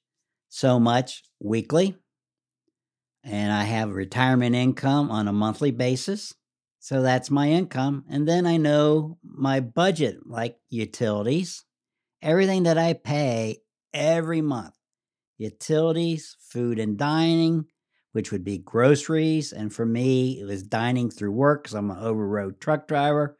so 0.48 0.80
much 0.80 1.22
weekly. 1.40 1.96
And 3.24 3.52
I 3.52 3.64
have 3.64 3.90
retirement 3.90 4.54
income 4.56 5.10
on 5.10 5.28
a 5.28 5.32
monthly 5.32 5.70
basis. 5.70 6.34
So 6.80 7.02
that's 7.02 7.30
my 7.30 7.50
income. 7.50 8.04
And 8.08 8.26
then 8.26 8.46
I 8.46 8.56
know 8.56 9.18
my 9.22 9.60
budget, 9.60 10.18
like 10.26 10.56
utilities, 10.70 11.64
everything 12.22 12.62
that 12.62 12.78
I 12.78 12.94
pay 12.94 13.58
every 13.92 14.40
month 14.40 14.74
utilities, 15.38 16.36
food 16.40 16.78
and 16.78 16.98
dining, 16.98 17.64
which 18.12 18.32
would 18.32 18.44
be 18.44 18.58
groceries. 18.58 19.52
And 19.52 19.72
for 19.72 19.86
me, 19.86 20.40
it 20.40 20.44
was 20.44 20.62
dining 20.62 21.10
through 21.10 21.32
work 21.32 21.64
because 21.64 21.74
I'm 21.74 21.90
an 21.90 21.98
over 21.98 22.26
road 22.26 22.60
truck 22.60 22.88
driver. 22.88 23.36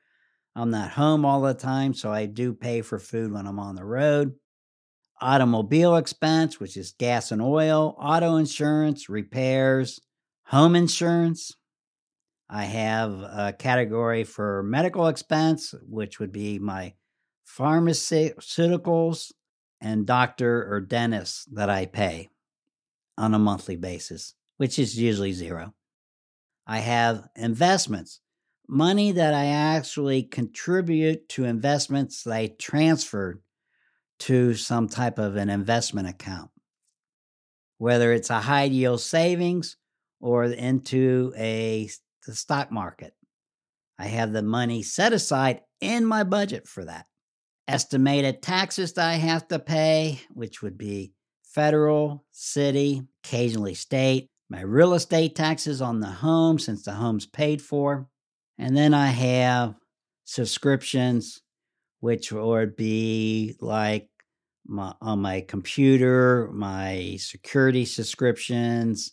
I'm 0.55 0.71
not 0.71 0.91
home 0.91 1.25
all 1.25 1.41
the 1.41 1.55
time, 1.55 1.95
so 1.95 2.13
I 2.13 2.27
do 2.27 2.53
pay 2.53 2.83
for 2.83 2.99
food 2.99 3.33
when 3.33 3.47
I'm 3.47 3.59
on 3.59 3.77
the 3.77 3.85
road. 3.85 4.35
Automobile 5.21 5.97
expense, 5.97 6.61
which 6.61 6.77
is 6.77 6.93
gas 6.99 7.33
and 7.33 7.43
oil, 7.43 7.97
auto 7.99 8.37
insurance, 8.37 9.09
repairs, 9.09 10.01
home 10.45 10.77
insurance. 10.77 11.53
I 12.51 12.65
have 12.65 13.13
a 13.13 13.55
category 13.59 14.25
for 14.25 14.63
medical 14.63 15.07
expense, 15.09 15.75
which 15.87 16.19
would 16.19 16.33
be 16.33 16.59
my 16.59 16.95
pharmaceuticals, 17.47 19.33
and 19.81 20.07
doctor 20.07 20.73
or 20.73 20.81
dentist 20.81 21.55
that 21.55 21.71
I 21.71 21.87
pay 21.87 22.31
on 23.17 23.35
a 23.35 23.39
monthly 23.39 23.77
basis, 23.77 24.35
which 24.59 24.79
is 24.79 24.99
usually 24.99 25.33
zero. 25.33 25.75
I 26.67 26.79
have 26.79 27.27
investments, 27.35 28.21
money 28.69 29.13
that 29.13 29.33
I 29.33 29.47
actually 29.47 30.23
contribute 30.23 31.29
to 31.31 31.45
investments 31.45 32.25
that 32.25 32.35
I 32.35 32.55
transferred 32.59 33.41
to 34.21 34.55
some 34.55 34.89
type 34.89 35.19
of 35.19 35.37
an 35.37 35.49
investment 35.49 36.09
account, 36.09 36.51
whether 37.79 38.13
it's 38.13 38.31
a 38.31 38.41
high 38.41 38.65
yield 38.65 39.01
savings 39.01 39.77
or 40.21 40.45
into 40.45 41.33
a 41.37 41.89
the 42.27 42.35
stock 42.35 42.71
market. 42.71 43.15
I 43.99 44.07
have 44.07 44.33
the 44.33 44.43
money 44.43 44.83
set 44.83 45.13
aside 45.13 45.63
in 45.81 46.05
my 46.05 46.25
budget 46.25 46.69
for 46.69 46.85
that 46.85 47.07
estimated 47.69 48.43
taxes 48.43 48.95
that 48.95 49.07
I 49.07 49.15
have 49.15 49.47
to 49.49 49.59
pay, 49.59 50.21
which 50.31 50.63
would 50.63 50.79
be 50.79 51.13
federal, 51.45 52.25
city, 52.33 53.03
occasionally 53.23 53.75
state, 53.75 54.31
my 54.51 54.63
real 54.63 54.95
estate 54.95 55.35
taxes 55.35 55.83
on 55.83 56.01
the 56.01 56.07
home 56.07 56.59
since 56.59 56.85
the 56.85 56.93
home's 56.93 57.27
paid 57.27 57.61
for. 57.63 58.09
And 58.59 58.77
then 58.77 58.95
I 58.95 59.09
have 59.09 59.75
subscriptions, 60.25 61.43
which 62.01 62.33
would 62.33 62.77
be 62.77 63.57
like 63.61 64.09
my, 64.67 64.95
on 65.01 65.21
my 65.21 65.43
computer, 65.43 66.51
my 66.53 67.17
security 67.19 67.85
subscriptions, 67.85 69.13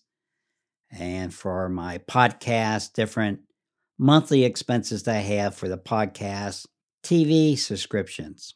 and 0.92 1.34
for 1.34 1.70
my 1.70 1.98
podcast, 2.00 2.94
different 2.94 3.40
monthly 3.98 4.44
expenses 4.44 5.04
that 5.04 5.16
I 5.16 5.20
have 5.20 5.56
for 5.56 5.68
the 5.70 5.78
podcast 5.78 6.66
TV 7.04 7.58
subscriptions. 7.58 8.56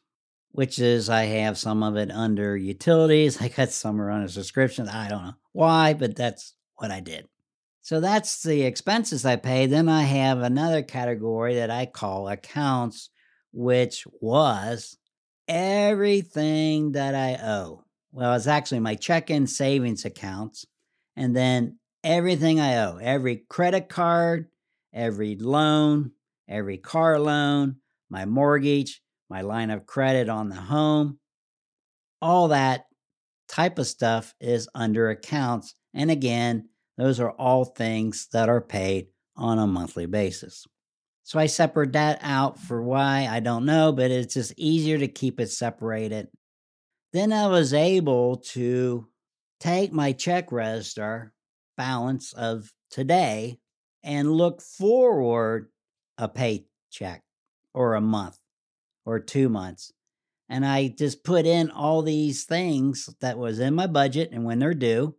which 0.52 0.80
is 0.80 1.10
I 1.10 1.24
have 1.26 1.58
some 1.58 1.84
of 1.84 1.96
it 1.96 2.12
under 2.12 2.58
utilities. 2.58 3.42
I 3.42 3.50
got 3.50 3.70
some 3.70 4.02
are 4.02 4.12
under 4.12 4.28
subscription. 4.28 4.90
I 4.90 5.10
don't 5.10 5.24
know 5.24 5.34
why, 5.54 5.94
but 5.94 6.16
that's 6.16 6.54
what 6.82 6.92
I 6.92 7.00
did. 7.00 7.28
So 7.82 8.00
that's 8.00 8.44
the 8.44 8.64
expenses 8.64 9.26
I 9.26 9.36
pay. 9.36 9.66
Then 9.66 9.90
I 9.90 10.04
have 10.04 10.40
another 10.40 10.84
category 10.84 11.56
that 11.56 11.72
I 11.72 11.86
call 11.86 12.28
accounts, 12.28 13.10
which 13.52 14.06
was 14.22 14.98
everything 15.48 16.92
that 16.92 17.16
I 17.16 17.40
owe. 17.44 17.84
Well, 18.12 18.34
it's 18.34 18.48
actually 18.48 18.80
my 18.80 18.96
check 18.96 19.30
in 19.30 19.48
savings 19.48 20.06
accounts 20.06 20.66
and 21.16 21.36
then 21.36 21.80
everything 22.04 22.60
I 22.60 22.78
owe 22.78 22.98
every 22.98 23.44
credit 23.50 23.90
card, 23.90 24.48
every 24.94 25.36
loan, 25.36 26.12
every 26.48 26.78
car 26.78 27.20
loan, 27.20 27.78
my 28.10 28.26
mortgage, 28.26 29.02
my 29.30 29.42
line 29.42 29.70
of 29.70 29.86
credit 29.86 30.30
on 30.30 30.50
the 30.50 30.56
home. 30.56 31.20
All 32.22 32.50
that 32.50 32.86
type 33.48 33.80
of 33.80 33.88
stuff 33.88 34.34
is 34.40 34.70
under 34.76 35.10
accounts. 35.10 35.76
And 35.94 36.12
again, 36.12 36.70
those 36.98 37.20
are 37.20 37.32
all 37.32 37.66
things 37.66 38.28
that 38.34 38.50
are 38.50 38.62
paid 38.62 39.08
on 39.36 39.58
a 39.58 39.68
monthly 39.68 40.06
basis. 40.06 40.66
So 41.24 41.40
I 41.40 41.46
separate 41.46 41.94
that 41.94 42.20
out 42.22 42.60
for 42.60 42.82
why 42.82 43.28
I 43.30 43.40
don't 43.40 43.66
know, 43.66 43.92
but 43.92 44.12
it's 44.12 44.34
just 44.34 44.54
easier 44.58 44.98
to 44.98 45.08
keep 45.08 45.40
it 45.40 45.50
separated. 45.52 46.28
Then 47.14 47.32
I 47.32 47.48
was 47.48 47.74
able 47.74 48.38
to 48.38 49.08
take 49.60 49.92
my 49.92 50.12
check 50.12 50.52
register 50.52 51.34
balance 51.78 52.34
of 52.34 52.72
today 52.92 53.60
and 54.04 54.32
look 54.32 54.62
forward 54.62 55.70
a 56.18 56.28
paycheck 56.28 57.24
or 57.74 57.96
a 57.96 58.02
month 58.02 58.38
or 59.06 59.20
two 59.20 59.50
months. 59.50 59.94
And 60.50 60.66
I 60.66 60.88
just 60.88 61.24
put 61.24 61.46
in 61.46 61.70
all 61.70 62.02
these 62.02 62.46
things 62.46 63.10
that 63.22 63.38
was 63.38 63.60
in 63.60 63.76
my 63.76 63.88
budget 63.88 64.32
and 64.32 64.46
when 64.46 64.60
they're 64.60 64.74
due 64.74 65.16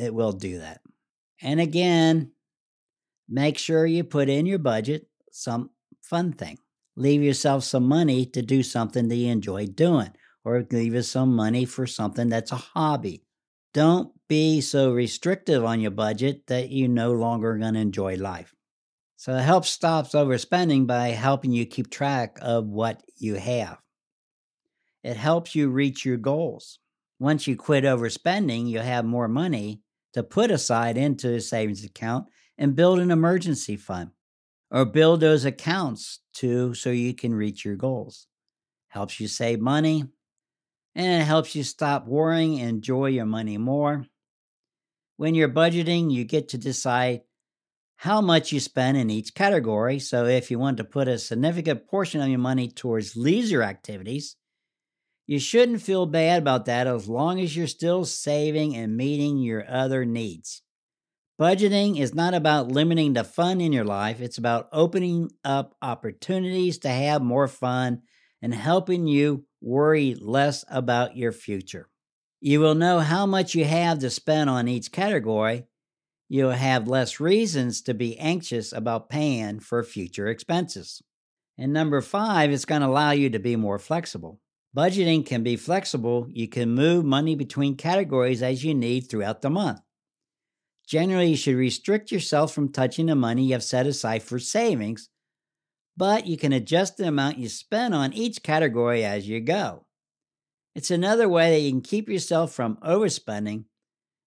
it 0.00 0.14
will 0.14 0.32
do 0.32 0.58
that. 0.58 0.80
And 1.42 1.60
again, 1.60 2.32
make 3.28 3.58
sure 3.58 3.86
you 3.86 4.04
put 4.04 4.28
in 4.28 4.46
your 4.46 4.58
budget 4.58 5.06
some 5.32 5.70
fun 6.02 6.32
thing. 6.32 6.58
Leave 6.96 7.22
yourself 7.22 7.64
some 7.64 7.86
money 7.86 8.26
to 8.26 8.42
do 8.42 8.62
something 8.62 9.08
that 9.08 9.16
you 9.16 9.30
enjoy 9.30 9.66
doing, 9.66 10.10
or 10.44 10.66
leave 10.70 10.94
you 10.94 11.02
some 11.02 11.34
money 11.34 11.64
for 11.64 11.86
something 11.86 12.28
that's 12.28 12.52
a 12.52 12.56
hobby. 12.56 13.22
Don't 13.72 14.12
be 14.28 14.60
so 14.60 14.92
restrictive 14.92 15.64
on 15.64 15.80
your 15.80 15.92
budget 15.92 16.46
that 16.48 16.70
you 16.70 16.88
no 16.88 17.12
longer 17.12 17.56
going 17.56 17.74
to 17.74 17.80
enjoy 17.80 18.16
life. 18.16 18.54
So 19.16 19.36
it 19.36 19.42
helps 19.42 19.68
stop 19.68 20.08
overspending 20.08 20.86
by 20.86 21.08
helping 21.08 21.52
you 21.52 21.66
keep 21.66 21.90
track 21.90 22.38
of 22.40 22.66
what 22.66 23.02
you 23.18 23.36
have. 23.36 23.78
It 25.02 25.16
helps 25.16 25.54
you 25.54 25.68
reach 25.70 26.04
your 26.04 26.16
goals. 26.16 26.78
Once 27.18 27.46
you 27.46 27.56
quit 27.56 27.84
overspending, 27.84 28.68
you'll 28.68 28.82
have 28.82 29.04
more 29.04 29.28
money 29.28 29.82
to 30.12 30.22
put 30.22 30.50
aside 30.50 30.96
into 30.96 31.34
a 31.34 31.40
savings 31.40 31.84
account 31.84 32.26
and 32.58 32.76
build 32.76 32.98
an 32.98 33.10
emergency 33.10 33.76
fund 33.76 34.10
or 34.70 34.84
build 34.84 35.20
those 35.20 35.44
accounts 35.44 36.20
too 36.32 36.74
so 36.74 36.90
you 36.90 37.14
can 37.14 37.34
reach 37.34 37.64
your 37.64 37.76
goals. 37.76 38.26
Helps 38.88 39.20
you 39.20 39.28
save 39.28 39.60
money 39.60 40.04
and 40.94 41.22
it 41.22 41.24
helps 41.24 41.54
you 41.54 41.62
stop 41.62 42.06
worrying 42.06 42.60
and 42.60 42.68
enjoy 42.68 43.06
your 43.06 43.26
money 43.26 43.58
more. 43.58 44.06
When 45.16 45.34
you're 45.34 45.48
budgeting, 45.48 46.10
you 46.10 46.24
get 46.24 46.48
to 46.48 46.58
decide 46.58 47.22
how 47.96 48.20
much 48.20 48.52
you 48.52 48.60
spend 48.60 48.96
in 48.96 49.10
each 49.10 49.34
category. 49.34 49.98
So 49.98 50.24
if 50.24 50.50
you 50.50 50.58
want 50.58 50.78
to 50.78 50.84
put 50.84 51.06
a 51.06 51.18
significant 51.18 51.86
portion 51.86 52.22
of 52.22 52.28
your 52.28 52.38
money 52.38 52.68
towards 52.68 53.16
leisure 53.16 53.62
activities, 53.62 54.36
you 55.30 55.38
shouldn't 55.38 55.80
feel 55.80 56.06
bad 56.06 56.42
about 56.42 56.64
that 56.64 56.88
as 56.88 57.08
long 57.08 57.38
as 57.38 57.56
you're 57.56 57.68
still 57.68 58.04
saving 58.04 58.74
and 58.74 58.96
meeting 58.96 59.38
your 59.38 59.64
other 59.70 60.04
needs. 60.04 60.62
Budgeting 61.40 62.00
is 62.00 62.12
not 62.12 62.34
about 62.34 62.72
limiting 62.72 63.12
the 63.12 63.22
fun 63.22 63.60
in 63.60 63.72
your 63.72 63.84
life, 63.84 64.20
it's 64.20 64.38
about 64.38 64.68
opening 64.72 65.30
up 65.44 65.76
opportunities 65.80 66.78
to 66.78 66.88
have 66.88 67.22
more 67.22 67.46
fun 67.46 68.02
and 68.42 68.52
helping 68.52 69.06
you 69.06 69.44
worry 69.60 70.16
less 70.20 70.64
about 70.68 71.16
your 71.16 71.30
future. 71.30 71.88
You 72.40 72.58
will 72.58 72.74
know 72.74 72.98
how 72.98 73.24
much 73.24 73.54
you 73.54 73.64
have 73.64 74.00
to 74.00 74.10
spend 74.10 74.50
on 74.50 74.66
each 74.66 74.90
category. 74.90 75.62
You'll 76.28 76.50
have 76.50 76.88
less 76.88 77.20
reasons 77.20 77.82
to 77.82 77.94
be 77.94 78.18
anxious 78.18 78.72
about 78.72 79.08
paying 79.08 79.60
for 79.60 79.84
future 79.84 80.26
expenses. 80.26 81.00
And 81.56 81.72
number 81.72 82.00
five, 82.00 82.50
it's 82.50 82.64
going 82.64 82.80
to 82.80 82.88
allow 82.88 83.12
you 83.12 83.30
to 83.30 83.38
be 83.38 83.54
more 83.54 83.78
flexible. 83.78 84.40
Budgeting 84.76 85.26
can 85.26 85.42
be 85.42 85.56
flexible. 85.56 86.28
You 86.30 86.46
can 86.48 86.70
move 86.70 87.04
money 87.04 87.34
between 87.34 87.76
categories 87.76 88.42
as 88.42 88.64
you 88.64 88.74
need 88.74 89.00
throughout 89.00 89.42
the 89.42 89.50
month. 89.50 89.80
Generally, 90.86 91.30
you 91.30 91.36
should 91.36 91.56
restrict 91.56 92.10
yourself 92.10 92.52
from 92.52 92.70
touching 92.70 93.06
the 93.06 93.14
money 93.14 93.44
you 93.44 93.52
have 93.52 93.64
set 93.64 93.86
aside 93.86 94.22
for 94.22 94.38
savings, 94.38 95.08
but 95.96 96.26
you 96.26 96.36
can 96.36 96.52
adjust 96.52 96.96
the 96.96 97.08
amount 97.08 97.38
you 97.38 97.48
spend 97.48 97.94
on 97.94 98.12
each 98.12 98.42
category 98.42 99.04
as 99.04 99.28
you 99.28 99.40
go. 99.40 99.86
It's 100.74 100.90
another 100.90 101.28
way 101.28 101.50
that 101.50 101.60
you 101.60 101.70
can 101.70 101.80
keep 101.80 102.08
yourself 102.08 102.52
from 102.52 102.76
overspending. 102.76 103.64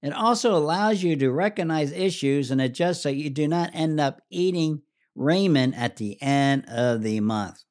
It 0.02 0.14
also 0.14 0.56
allows 0.56 1.02
you 1.02 1.16
to 1.16 1.32
recognize 1.32 1.94
issues 1.94 2.52
and 2.52 2.60
adjust 2.60 3.02
so 3.02 3.10
you 3.10 3.30
do 3.30 3.48
not 3.48 3.72
end 3.74 4.00
up 4.00 4.22
eating 4.30 4.82
ramen 5.18 5.74
at 5.76 5.96
the 5.96 6.22
end 6.22 6.66
of 6.68 7.02
the 7.02 7.22
month. 7.22 7.64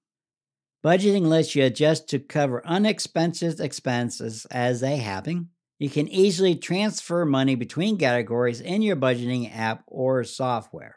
Budgeting 0.85 1.27
lets 1.27 1.55
you 1.55 1.64
adjust 1.64 2.09
to 2.09 2.18
cover 2.18 2.66
unexpected 2.66 3.61
expenses 3.61 4.47
as 4.51 4.81
they 4.81 4.97
happen. 4.97 5.51
You 5.79 5.88
can 5.88 6.09
easily 6.09 6.57
transfer 6.57 7.25
money 7.25 7.55
between 7.55 7.99
categories 7.99 8.61
in 8.61 8.83
your 8.83 8.97
budgeting 8.97 9.57
app 9.57 9.85
or 9.87 10.25
software. 10.25 10.97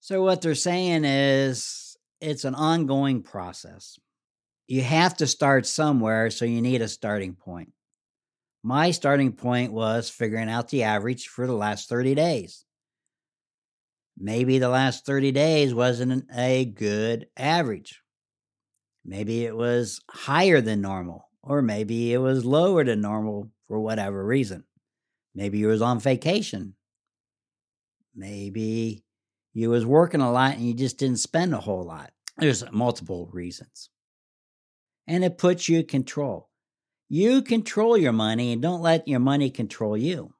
So, 0.00 0.22
what 0.22 0.42
they're 0.42 0.54
saying 0.54 1.04
is 1.04 1.96
it's 2.20 2.44
an 2.44 2.54
ongoing 2.54 3.22
process. 3.22 3.98
You 4.66 4.82
have 4.82 5.16
to 5.18 5.26
start 5.26 5.66
somewhere, 5.66 6.30
so 6.30 6.44
you 6.44 6.60
need 6.60 6.82
a 6.82 6.88
starting 6.88 7.34
point. 7.34 7.72
My 8.62 8.90
starting 8.90 9.32
point 9.32 9.72
was 9.72 10.10
figuring 10.10 10.48
out 10.48 10.68
the 10.68 10.82
average 10.82 11.28
for 11.28 11.46
the 11.46 11.54
last 11.54 11.88
30 11.88 12.14
days. 12.14 12.64
Maybe 14.18 14.58
the 14.58 14.68
last 14.68 15.06
30 15.06 15.32
days 15.32 15.74
wasn't 15.74 16.24
a 16.34 16.66
good 16.66 17.26
average. 17.36 18.01
Maybe 19.04 19.44
it 19.44 19.56
was 19.56 20.00
higher 20.08 20.60
than 20.60 20.80
normal, 20.80 21.28
or 21.42 21.62
maybe 21.62 22.12
it 22.12 22.18
was 22.18 22.44
lower 22.44 22.84
than 22.84 23.00
normal 23.00 23.50
for 23.66 23.80
whatever 23.80 24.24
reason. 24.24 24.64
Maybe 25.34 25.58
you 25.58 25.68
was 25.68 25.82
on 25.82 25.98
vacation. 25.98 26.74
Maybe 28.14 29.04
you 29.54 29.70
was 29.70 29.86
working 29.86 30.20
a 30.20 30.30
lot 30.30 30.54
and 30.54 30.66
you 30.66 30.74
just 30.74 30.98
didn't 30.98 31.18
spend 31.18 31.54
a 31.54 31.60
whole 31.60 31.84
lot. 31.84 32.10
There's 32.36 32.70
multiple 32.70 33.28
reasons. 33.32 33.90
And 35.06 35.24
it 35.24 35.38
puts 35.38 35.68
you 35.68 35.80
in 35.80 35.86
control. 35.86 36.48
You 37.08 37.42
control 37.42 37.96
your 37.96 38.12
money 38.12 38.52
and 38.52 38.62
don't 38.62 38.80
let 38.80 39.08
your 39.08 39.20
money 39.20 39.50
control 39.50 39.96
you. 39.96 40.34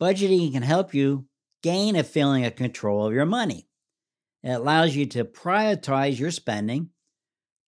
Budgeting 0.00 0.52
can 0.52 0.62
help 0.62 0.94
you 0.94 1.26
gain 1.62 1.96
a 1.96 2.04
feeling 2.04 2.44
of 2.44 2.56
control 2.56 3.06
of 3.06 3.12
your 3.12 3.26
money. 3.26 3.68
It 4.42 4.50
allows 4.50 4.94
you 4.94 5.06
to 5.06 5.24
prioritize 5.24 6.18
your 6.18 6.32
spending, 6.32 6.90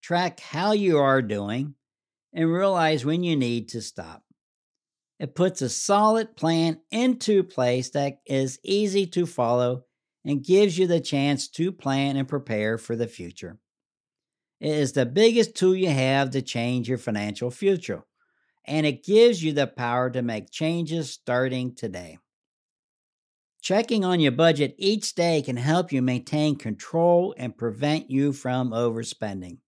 track 0.05 0.39
how 0.39 0.73
you 0.73 0.99
are 0.99 1.23
doing, 1.23 1.75
and 2.35 2.53
realize 2.53 3.07
when 3.07 3.23
you 3.25 3.35
need 3.35 3.71
to 3.71 3.81
stop. 3.81 4.23
It 5.19 5.35
puts 5.35 5.63
a 5.63 5.71
solid 5.71 6.37
plan 6.37 6.83
into 6.91 7.43
place 7.43 7.89
that 7.91 8.19
is 8.27 8.59
easy 8.63 9.07
to 9.07 9.25
follow 9.25 9.87
and 10.23 10.45
gives 10.45 10.77
you 10.77 10.87
the 10.87 11.01
chance 11.01 11.49
to 11.49 11.73
plan 11.73 12.19
and 12.19 12.29
prepare 12.29 12.77
for 12.77 12.97
the 12.97 13.07
future. 13.07 13.59
It 14.61 14.73
is 14.73 14.93
the 14.93 15.07
biggest 15.07 15.55
tool 15.55 15.75
you 15.75 15.89
have 15.89 16.33
to 16.33 16.43
change 16.43 16.87
your 16.87 16.99
financial 16.99 17.51
future, 17.51 18.05
and 18.67 18.85
it 18.85 19.05
gives 19.05 19.43
you 19.43 19.55
the 19.55 19.67
power 19.67 20.11
to 20.11 20.21
make 20.21 20.51
changes 20.51 21.11
starting 21.11 21.75
today. 21.75 22.19
Checking 23.63 24.05
on 24.05 24.21
your 24.21 24.33
budget 24.33 24.75
each 24.77 25.15
day 25.15 25.41
can 25.41 25.57
help 25.57 25.93
you 25.93 26.03
maintain 26.03 26.57
control 26.57 27.35
and 27.39 27.57
prevent 27.57 28.11
you 28.11 28.35
from 28.35 28.73
overspending. 28.73 29.61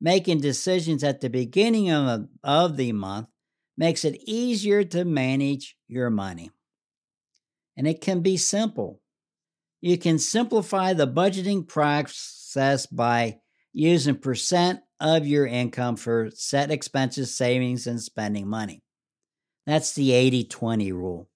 Making 0.00 0.40
decisions 0.40 1.02
at 1.02 1.20
the 1.20 1.30
beginning 1.30 1.90
of, 1.90 2.28
of 2.44 2.76
the 2.76 2.92
month 2.92 3.28
makes 3.76 4.04
it 4.04 4.22
easier 4.26 4.84
to 4.84 5.04
manage 5.04 5.76
your 5.88 6.10
money. 6.10 6.50
And 7.76 7.86
it 7.86 8.00
can 8.00 8.20
be 8.20 8.36
simple. 8.36 9.00
You 9.80 9.98
can 9.98 10.18
simplify 10.18 10.92
the 10.92 11.06
budgeting 11.06 11.66
process 11.66 12.86
by 12.86 13.38
using 13.72 14.16
percent 14.16 14.80
of 15.00 15.26
your 15.26 15.46
income 15.46 15.96
for 15.96 16.30
set 16.34 16.70
expenses, 16.70 17.36
savings, 17.36 17.86
and 17.86 18.00
spending 18.00 18.48
money. 18.48 18.82
That's 19.66 19.94
the 19.94 20.12
80 20.12 20.44
20 20.44 20.92
rule. 20.92 21.28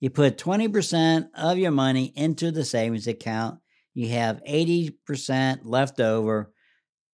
You 0.00 0.10
put 0.10 0.38
20% 0.38 1.28
of 1.34 1.58
your 1.58 1.70
money 1.70 2.12
into 2.16 2.50
the 2.50 2.64
savings 2.64 3.06
account. 3.06 3.60
You 3.94 4.08
have 4.10 4.42
80% 4.44 5.60
left 5.64 6.00
over 6.00 6.52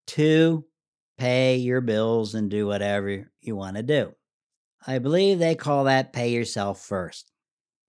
to 0.08 0.64
pay 1.22 1.56
your 1.56 1.80
bills 1.80 2.34
and 2.34 2.50
do 2.50 2.66
whatever 2.66 3.30
you 3.40 3.54
want 3.54 3.76
to 3.76 3.82
do. 3.84 4.12
I 4.84 4.98
believe 4.98 5.38
they 5.38 5.54
call 5.54 5.84
that 5.84 6.12
pay 6.12 6.30
yourself 6.32 6.84
first. 6.84 7.30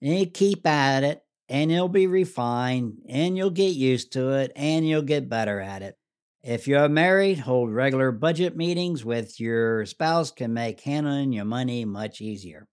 And 0.02 0.20
you 0.20 0.28
keep 0.28 0.68
at 0.68 1.04
it 1.04 1.22
and 1.50 1.72
you'll 1.72 1.90
be 1.90 2.06
refined 2.06 3.00
and 3.10 3.36
you'll 3.36 3.50
get 3.50 3.76
used 3.76 4.14
to 4.14 4.34
it 4.34 4.52
and 4.56 4.88
you'll 4.88 5.02
get 5.02 5.30
better 5.30 5.60
at 5.60 5.82
it. 5.82 5.96
If 6.44 6.68
you're 6.68 6.90
married, 6.90 7.40
hold 7.40 7.72
regular 7.72 8.12
budget 8.12 8.56
meetings 8.56 9.04
with 9.04 9.40
your 9.40 9.86
spouse 9.88 10.30
can 10.30 10.54
make 10.54 10.82
handling 10.82 11.32
your 11.34 11.46
money 11.46 11.86
much 11.86 12.22
easier 12.22 12.68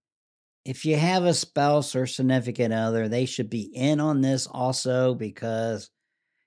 if 0.65 0.85
you 0.85 0.97
have 0.97 1.25
a 1.25 1.35
spouse 1.35 1.97
or 1.97 2.07
significant 2.07 2.75
other, 2.75 3.09
they 3.09 3.25
should 3.25 3.51
be 3.51 3.63
in 3.63 4.01
on 4.01 4.21
this 4.21 4.47
also 4.47 5.15
because 5.15 5.91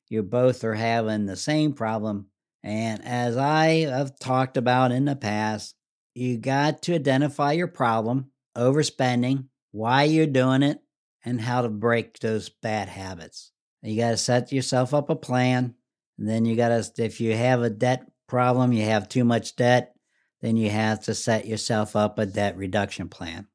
you 0.09 0.21
both 0.21 0.63
are 0.63 0.75
having 0.75 1.25
the 1.25 1.35
same 1.35 1.73
problem. 1.73 2.27
And 2.63 3.03
as 3.03 3.35
I 3.35 3.81
have 3.81 4.17
talked 4.19 4.57
about 4.57 4.91
in 4.91 5.05
the 5.05 5.15
past, 5.15 5.75
you 6.13 6.37
got 6.37 6.81
to 6.83 6.95
identify 6.95 7.51
your 7.51 7.67
problem, 7.67 8.31
overspending, 8.55 9.47
why 9.71 10.03
you're 10.03 10.27
doing 10.27 10.63
it, 10.63 10.79
and 11.25 11.41
how 11.41 11.61
to 11.61 11.69
break 11.69 12.19
those 12.19 12.49
bad 12.49 12.87
habits. 12.87 13.51
You 13.81 13.97
got 13.97 14.11
to 14.11 14.17
set 14.17 14.51
yourself 14.51 14.93
up 14.93 15.09
a 15.09 15.15
plan. 15.15 15.75
And 16.17 16.29
then 16.29 16.45
you 16.45 16.55
got 16.55 16.69
to, 16.69 17.03
if 17.03 17.19
you 17.19 17.35
have 17.35 17.61
a 17.61 17.69
debt 17.69 18.09
problem, 18.27 18.71
you 18.71 18.85
have 18.85 19.09
too 19.09 19.25
much 19.25 19.55
debt, 19.55 19.93
then 20.41 20.55
you 20.55 20.69
have 20.69 21.01
to 21.05 21.15
set 21.15 21.45
yourself 21.45 21.95
up 21.95 22.19
a 22.19 22.25
debt 22.25 22.55
reduction 22.55 23.09
plan. 23.09 23.47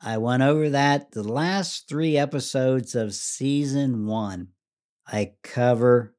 I 0.00 0.18
went 0.18 0.42
over 0.42 0.70
that 0.70 1.12
the 1.12 1.22
last 1.22 1.88
three 1.88 2.16
episodes 2.16 2.94
of 2.94 3.14
season 3.14 4.06
one. 4.06 4.48
I 5.06 5.32
cover 5.42 6.14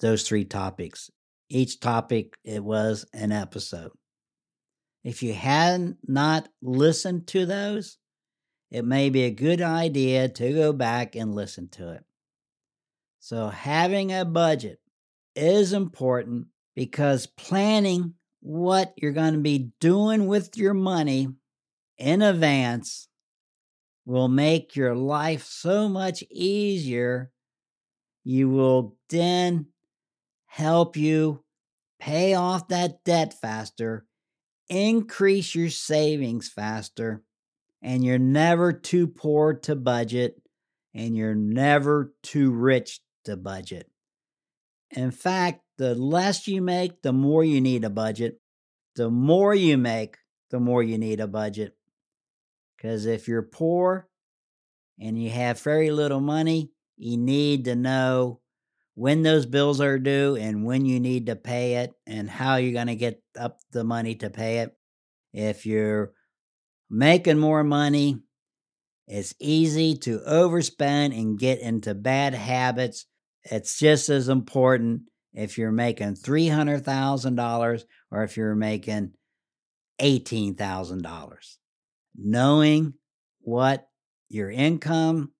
those 0.00 0.22
three 0.22 0.44
topics. 0.44 1.10
Each 1.54 1.78
topic, 1.78 2.38
it 2.44 2.64
was 2.64 3.04
an 3.12 3.30
episode. 3.30 3.90
If 5.04 5.22
you 5.22 5.34
had 5.34 5.98
not 6.02 6.48
listened 6.62 7.26
to 7.26 7.44
those, 7.44 7.98
it 8.70 8.86
may 8.86 9.10
be 9.10 9.24
a 9.24 9.30
good 9.30 9.60
idea 9.60 10.30
to 10.30 10.52
go 10.54 10.72
back 10.72 11.14
and 11.14 11.34
listen 11.34 11.68
to 11.72 11.92
it. 11.92 12.04
So, 13.20 13.48
having 13.48 14.14
a 14.14 14.24
budget 14.24 14.78
is 15.36 15.74
important 15.74 16.46
because 16.74 17.26
planning 17.26 18.14
what 18.40 18.94
you're 18.96 19.12
going 19.12 19.34
to 19.34 19.40
be 19.40 19.72
doing 19.78 20.28
with 20.28 20.56
your 20.56 20.72
money 20.72 21.28
in 21.98 22.22
advance 22.22 23.08
will 24.06 24.28
make 24.28 24.74
your 24.74 24.94
life 24.94 25.44
so 25.44 25.86
much 25.86 26.24
easier. 26.30 27.30
You 28.24 28.48
will 28.48 28.96
then 29.10 29.66
help 30.52 30.98
you 30.98 31.42
pay 31.98 32.34
off 32.34 32.68
that 32.68 33.02
debt 33.04 33.32
faster, 33.32 34.04
increase 34.68 35.54
your 35.54 35.70
savings 35.70 36.46
faster, 36.46 37.22
and 37.80 38.04
you're 38.04 38.18
never 38.18 38.70
too 38.70 39.06
poor 39.06 39.54
to 39.54 39.74
budget, 39.74 40.42
and 40.92 41.16
you're 41.16 41.34
never 41.34 42.12
too 42.22 42.50
rich 42.50 43.00
to 43.24 43.34
budget. 43.34 43.90
In 44.90 45.10
fact, 45.10 45.62
the 45.78 45.94
less 45.94 46.46
you 46.46 46.60
make, 46.60 47.00
the 47.00 47.14
more 47.14 47.42
you 47.42 47.62
need 47.62 47.82
a 47.82 47.90
budget. 47.90 48.38
The 48.94 49.08
more 49.08 49.54
you 49.54 49.78
make, 49.78 50.18
the 50.50 50.60
more 50.60 50.82
you 50.82 50.98
need 50.98 51.20
a 51.20 51.26
budget. 51.26 51.78
Because 52.76 53.06
if 53.06 53.26
you're 53.26 53.40
poor 53.40 54.06
and 55.00 55.20
you 55.20 55.30
have 55.30 55.58
very 55.60 55.90
little 55.90 56.20
money, 56.20 56.72
you 56.98 57.16
need 57.16 57.64
to 57.64 57.74
know 57.74 58.41
when 58.94 59.22
those 59.22 59.46
bills 59.46 59.80
are 59.80 59.98
due 59.98 60.36
and 60.36 60.64
when 60.64 60.84
you 60.84 61.00
need 61.00 61.26
to 61.26 61.36
pay 61.36 61.76
it 61.76 61.92
and 62.06 62.28
how 62.28 62.56
you're 62.56 62.72
going 62.72 62.88
to 62.88 62.96
get 62.96 63.22
up 63.38 63.58
the 63.72 63.84
money 63.84 64.14
to 64.16 64.30
pay 64.30 64.58
it. 64.58 64.76
If 65.32 65.64
you're 65.64 66.12
making 66.90 67.38
more 67.38 67.64
money, 67.64 68.18
it's 69.06 69.34
easy 69.40 69.96
to 69.98 70.20
overspend 70.20 71.18
and 71.18 71.38
get 71.38 71.60
into 71.60 71.94
bad 71.94 72.34
habits. 72.34 73.06
It's 73.44 73.78
just 73.78 74.08
as 74.08 74.28
important 74.28 75.02
if 75.32 75.56
you're 75.56 75.72
making 75.72 76.16
$300,000 76.16 77.84
or 78.10 78.22
if 78.22 78.36
you're 78.36 78.54
making 78.54 79.12
$18,000 80.00 81.56
knowing 82.16 82.94
what 83.40 83.88
your 84.28 84.50
income 84.50 85.32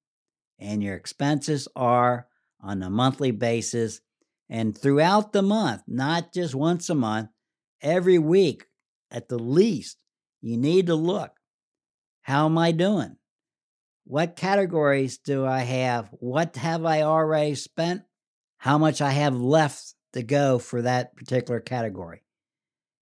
and 0.58 0.82
your 0.82 0.96
expenses 0.96 1.68
are 1.74 2.26
on 2.62 2.83
a 2.83 2.90
monthly 2.90 3.31
basis 3.31 4.01
and 4.48 4.77
throughout 4.77 5.33
the 5.33 5.42
month, 5.42 5.83
not 5.87 6.33
just 6.33 6.55
once 6.55 6.90
a 6.90 6.94
month, 6.94 7.31
every 7.81 8.18
week 8.18 8.66
at 9.11 9.29
the 9.29 9.38
least, 9.38 9.96
you 10.40 10.57
need 10.57 10.88
to 10.88 10.94
look. 10.94 11.33
How 12.22 12.46
am 12.46 12.59
I 12.59 12.72
doing? 12.72 13.16
What 14.05 14.37
categories 14.37 15.18
do 15.18 15.46
I 15.46 15.61
have? 15.61 16.09
What 16.12 16.57
have 16.57 16.85
I 16.85 17.03
already 17.03 17.55
spent? 17.55 18.03
How 18.59 18.79
much 18.79 19.01
I 19.01 19.11
have 19.11 19.35
left 19.35 19.94
to 20.12 20.22
go 20.22 20.59
for 20.59 20.83
that 20.83 21.16
particular 21.16 21.61
category? 21.61 22.22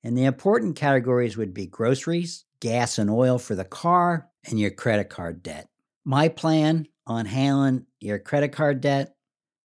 And 0.05 0.17
the 0.17 0.25
important 0.25 0.77
categories 0.77 1.37
would 1.37 1.53
be 1.53 1.67
groceries, 1.67 2.45
gas 2.61 2.99
and 2.99 3.11
oil 3.11 3.39
for 3.39 3.55
the 3.55 3.65
car, 3.65 4.29
and 4.49 4.59
your 4.59 4.71
credit 4.71 5.11
card 5.11 5.43
debt. 5.43 5.69
My 6.05 6.29
plan 6.29 6.87
on 7.07 7.27
handling 7.27 7.87
your 7.99 8.19
credit 8.19 8.53
card 8.53 8.81
debt 8.81 9.15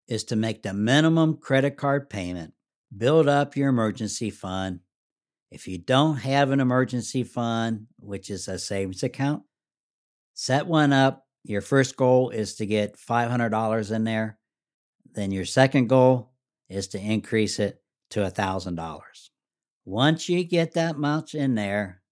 is 0.08 0.24
to 0.24 0.36
make 0.36 0.62
the 0.62 0.74
minimum 0.74 1.36
credit 1.38 1.76
card 1.76 2.10
payment, 2.10 2.52
build 2.96 3.28
up 3.28 3.56
your 3.56 3.68
emergency 3.68 4.30
fund. 4.30 4.80
If 5.50 5.68
you 5.68 5.78
don't 5.78 6.16
have 6.16 6.50
an 6.50 6.60
emergency 6.60 7.22
fund, 7.22 7.86
which 7.98 8.28
is 8.30 8.48
a 8.48 8.58
savings 8.58 9.02
account, 9.02 9.44
set 10.34 10.66
one 10.66 10.92
up. 10.92 11.26
Your 11.44 11.60
first 11.60 11.96
goal 11.96 12.30
is 12.30 12.54
to 12.56 12.66
get 12.66 12.96
$500 12.96 13.90
in 13.94 14.04
there. 14.04 14.38
Then 15.12 15.30
your 15.30 15.44
second 15.44 15.88
goal 15.88 16.32
is 16.68 16.88
to 16.88 16.98
increase 16.98 17.58
it 17.58 17.82
to 18.10 18.20
$1,000. 18.20 19.00
Once 19.84 20.28
you 20.28 20.42
get 20.42 20.72
that 20.72 20.96
much 20.96 21.34
in 21.34 21.54
there, 21.54 22.02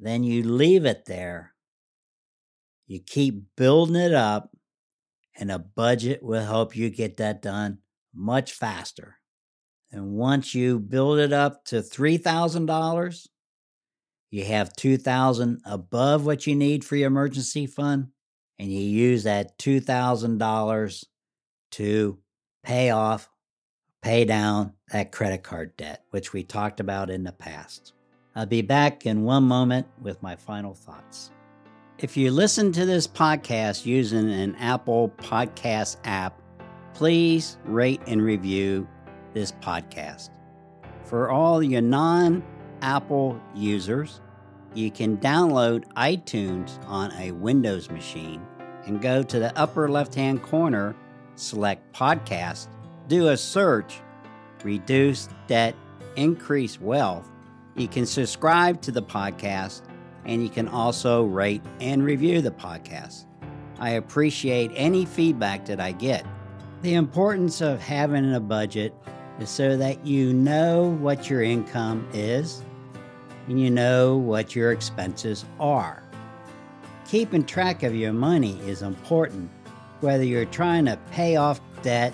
then 0.00 0.24
you 0.24 0.42
leave 0.42 0.86
it 0.86 1.04
there. 1.04 1.54
You 2.86 3.00
keep 3.00 3.44
building 3.56 3.96
it 3.96 4.14
up, 4.14 4.55
and 5.38 5.50
a 5.50 5.58
budget 5.58 6.22
will 6.22 6.44
help 6.44 6.76
you 6.76 6.90
get 6.90 7.18
that 7.18 7.42
done 7.42 7.78
much 8.14 8.52
faster. 8.52 9.16
And 9.92 10.12
once 10.12 10.54
you 10.54 10.78
build 10.78 11.18
it 11.18 11.32
up 11.32 11.64
to 11.66 11.76
$3,000, 11.76 13.26
you 14.30 14.44
have 14.44 14.74
2000 14.74 15.60
above 15.64 16.26
what 16.26 16.46
you 16.46 16.56
need 16.56 16.84
for 16.84 16.96
your 16.96 17.06
emergency 17.06 17.66
fund 17.66 18.08
and 18.58 18.72
you 18.72 18.80
use 18.80 19.24
that 19.24 19.58
$2,000 19.58 21.04
to 21.72 22.18
pay 22.64 22.90
off, 22.90 23.30
pay 24.02 24.24
down 24.24 24.72
that 24.90 25.12
credit 25.12 25.42
card 25.42 25.76
debt, 25.76 26.04
which 26.10 26.32
we 26.32 26.42
talked 26.42 26.80
about 26.80 27.10
in 27.10 27.22
the 27.22 27.32
past. 27.32 27.92
I'll 28.34 28.46
be 28.46 28.62
back 28.62 29.06
in 29.06 29.22
one 29.22 29.44
moment 29.44 29.86
with 30.02 30.22
my 30.22 30.36
final 30.36 30.74
thoughts. 30.74 31.30
If 31.98 32.14
you 32.14 32.30
listen 32.30 32.72
to 32.72 32.84
this 32.84 33.06
podcast 33.06 33.86
using 33.86 34.30
an 34.30 34.54
Apple 34.56 35.08
Podcast 35.16 35.96
app, 36.04 36.38
please 36.92 37.56
rate 37.64 38.02
and 38.06 38.20
review 38.20 38.86
this 39.32 39.52
podcast. 39.52 40.28
For 41.04 41.30
all 41.30 41.62
your 41.62 41.80
non 41.80 42.44
Apple 42.82 43.40
users, 43.54 44.20
you 44.74 44.90
can 44.90 45.16
download 45.16 45.84
iTunes 45.94 46.78
on 46.86 47.12
a 47.12 47.30
Windows 47.30 47.90
machine 47.90 48.46
and 48.84 49.00
go 49.00 49.22
to 49.22 49.38
the 49.38 49.58
upper 49.58 49.88
left 49.88 50.14
hand 50.14 50.42
corner, 50.42 50.94
select 51.34 51.94
podcast, 51.94 52.68
do 53.08 53.28
a 53.28 53.38
search, 53.38 54.02
reduce 54.62 55.30
debt, 55.46 55.74
increase 56.16 56.78
wealth. 56.78 57.26
You 57.74 57.88
can 57.88 58.04
subscribe 58.04 58.82
to 58.82 58.92
the 58.92 59.02
podcast 59.02 59.80
and 60.26 60.42
you 60.42 60.48
can 60.48 60.68
also 60.68 61.24
rate 61.24 61.62
and 61.80 62.04
review 62.04 62.42
the 62.42 62.50
podcast. 62.50 63.24
I 63.78 63.90
appreciate 63.90 64.70
any 64.74 65.04
feedback 65.04 65.64
that 65.66 65.80
I 65.80 65.92
get. 65.92 66.26
The 66.82 66.94
importance 66.94 67.60
of 67.60 67.80
having 67.80 68.34
a 68.34 68.40
budget 68.40 68.94
is 69.38 69.48
so 69.50 69.76
that 69.76 70.04
you 70.04 70.32
know 70.32 70.96
what 71.00 71.30
your 71.30 71.42
income 71.42 72.06
is 72.12 72.62
and 73.48 73.60
you 73.60 73.70
know 73.70 74.16
what 74.16 74.54
your 74.54 74.72
expenses 74.72 75.44
are. 75.60 76.02
Keeping 77.06 77.44
track 77.44 77.82
of 77.82 77.94
your 77.94 78.12
money 78.12 78.58
is 78.60 78.82
important, 78.82 79.50
whether 80.00 80.24
you're 80.24 80.44
trying 80.46 80.86
to 80.86 80.98
pay 81.12 81.36
off 81.36 81.60
debt 81.82 82.12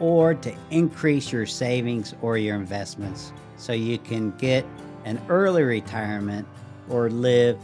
or 0.00 0.32
to 0.32 0.54
increase 0.70 1.30
your 1.30 1.44
savings 1.44 2.14
or 2.22 2.38
your 2.38 2.56
investments 2.56 3.32
so 3.56 3.72
you 3.72 3.98
can 3.98 4.30
get 4.38 4.64
an 5.04 5.20
early 5.28 5.62
retirement 5.62 6.46
or 6.90 7.10
live 7.10 7.58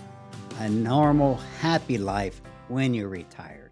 a 0.59 0.69
normal, 0.69 1.37
happy 1.61 1.99
life 1.99 2.41
when 2.69 2.95
you're 2.95 3.09
retired. 3.09 3.64